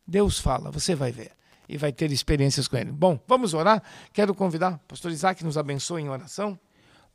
Deus 0.08 0.39
fala, 0.39 0.72
você 0.72 0.95
vai 0.95 1.12
ver. 1.12 1.32
E 1.67 1.78
vai 1.78 1.93
ter 1.93 2.12
experiências 2.12 2.67
com 2.67 2.76
ele. 2.76 2.91
Bom, 2.91 3.19
vamos 3.28 3.54
orar? 3.54 3.84
Quero 4.12 4.34
convidar 4.34 4.74
o 4.74 4.80
pastor 4.88 5.12
Isaac 5.12 5.43
nos 5.45 5.60
abençoe 5.60 6.02
em 6.02 6.10
oração. 6.10 6.60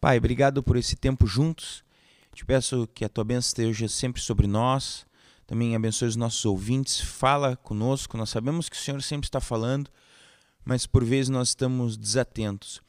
Pai, 0.01 0.17
obrigado 0.17 0.63
por 0.63 0.77
esse 0.77 0.95
tempo 0.95 1.27
juntos. 1.27 1.83
Te 2.33 2.45
peço 2.45 2.89
que 2.95 3.05
a 3.05 3.09
tua 3.09 3.25
bênção 3.25 3.49
esteja 3.49 3.89
sempre 3.89 4.23
sobre 4.23 4.47
nós. 4.47 5.05
Também 5.49 5.75
abençoe 5.75 6.07
os 6.07 6.17
nossos 6.17 6.45
ouvintes. 6.45 7.01
Fala 7.01 7.57
conosco. 7.57 8.17
Nós 8.17 8.31
sabemos 8.31 8.69
que 8.69 8.77
o 8.77 8.79
Senhor 8.79 9.03
sempre 9.03 9.27
está 9.27 9.41
falando 9.41 9.91
mas 10.65 10.87
por 10.87 11.05
vezes 11.05 11.29
nós 11.29 11.49
estamos 11.49 11.97
desatentos. 11.97 12.81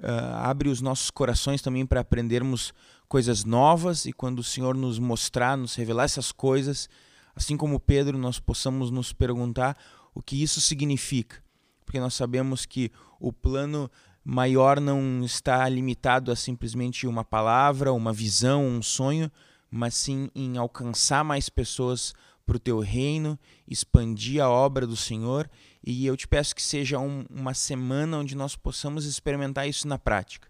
Uh, 0.00 0.34
abre 0.36 0.68
os 0.68 0.80
nossos 0.80 1.10
corações 1.10 1.60
também 1.60 1.84
para 1.84 2.00
aprendermos 2.00 2.72
coisas 3.06 3.44
novas 3.44 4.06
e 4.06 4.12
quando 4.12 4.38
o 4.38 4.44
Senhor 4.44 4.74
nos 4.74 4.98
mostrar, 4.98 5.58
nos 5.58 5.74
revelar 5.74 6.04
essas 6.04 6.32
coisas, 6.32 6.88
assim 7.34 7.56
como 7.56 7.78
Pedro, 7.78 8.16
nós 8.16 8.38
possamos 8.38 8.90
nos 8.90 9.12
perguntar 9.12 9.76
o 10.14 10.22
que 10.22 10.42
isso 10.42 10.60
significa, 10.60 11.42
porque 11.84 12.00
nós 12.00 12.14
sabemos 12.14 12.64
que 12.64 12.90
o 13.18 13.32
plano 13.32 13.90
maior 14.24 14.80
não 14.80 15.22
está 15.24 15.68
limitado 15.68 16.30
a 16.30 16.36
simplesmente 16.36 17.06
uma 17.06 17.24
palavra, 17.24 17.92
uma 17.92 18.12
visão, 18.12 18.66
um 18.66 18.82
sonho, 18.82 19.30
mas 19.70 19.94
sim 19.94 20.30
em 20.34 20.56
alcançar 20.56 21.24
mais 21.24 21.48
pessoas 21.48 22.14
para 22.46 22.56
o 22.56 22.60
teu 22.60 22.80
reino, 22.80 23.38
expandir 23.68 24.42
a 24.42 24.48
obra 24.48 24.86
do 24.86 24.96
Senhor 24.96 25.48
e 25.82 26.06
eu 26.06 26.16
te 26.16 26.28
peço 26.28 26.54
que 26.54 26.62
seja 26.62 26.98
um, 26.98 27.24
uma 27.30 27.54
semana 27.54 28.18
onde 28.18 28.36
nós 28.36 28.56
possamos 28.56 29.04
experimentar 29.04 29.68
isso 29.68 29.88
na 29.88 29.98
prática. 29.98 30.48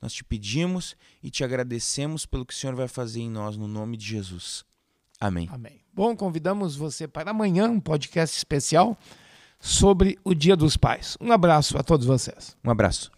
Nós 0.00 0.12
te 0.12 0.22
pedimos 0.22 0.96
e 1.22 1.30
te 1.30 1.42
agradecemos 1.42 2.24
pelo 2.24 2.46
que 2.46 2.54
o 2.54 2.56
Senhor 2.56 2.76
vai 2.76 2.86
fazer 2.86 3.20
em 3.20 3.30
nós, 3.30 3.56
no 3.56 3.66
nome 3.66 3.96
de 3.96 4.06
Jesus. 4.06 4.64
Amém. 5.20 5.48
Amém. 5.50 5.80
Bom, 5.92 6.14
convidamos 6.14 6.76
você 6.76 7.08
para 7.08 7.32
amanhã 7.32 7.68
um 7.68 7.80
podcast 7.80 8.36
especial 8.36 8.96
sobre 9.58 10.16
o 10.22 10.34
Dia 10.34 10.56
dos 10.56 10.76
Pais. 10.76 11.16
Um 11.20 11.32
abraço 11.32 11.76
a 11.76 11.82
todos 11.82 12.06
vocês. 12.06 12.56
Um 12.64 12.70
abraço. 12.70 13.17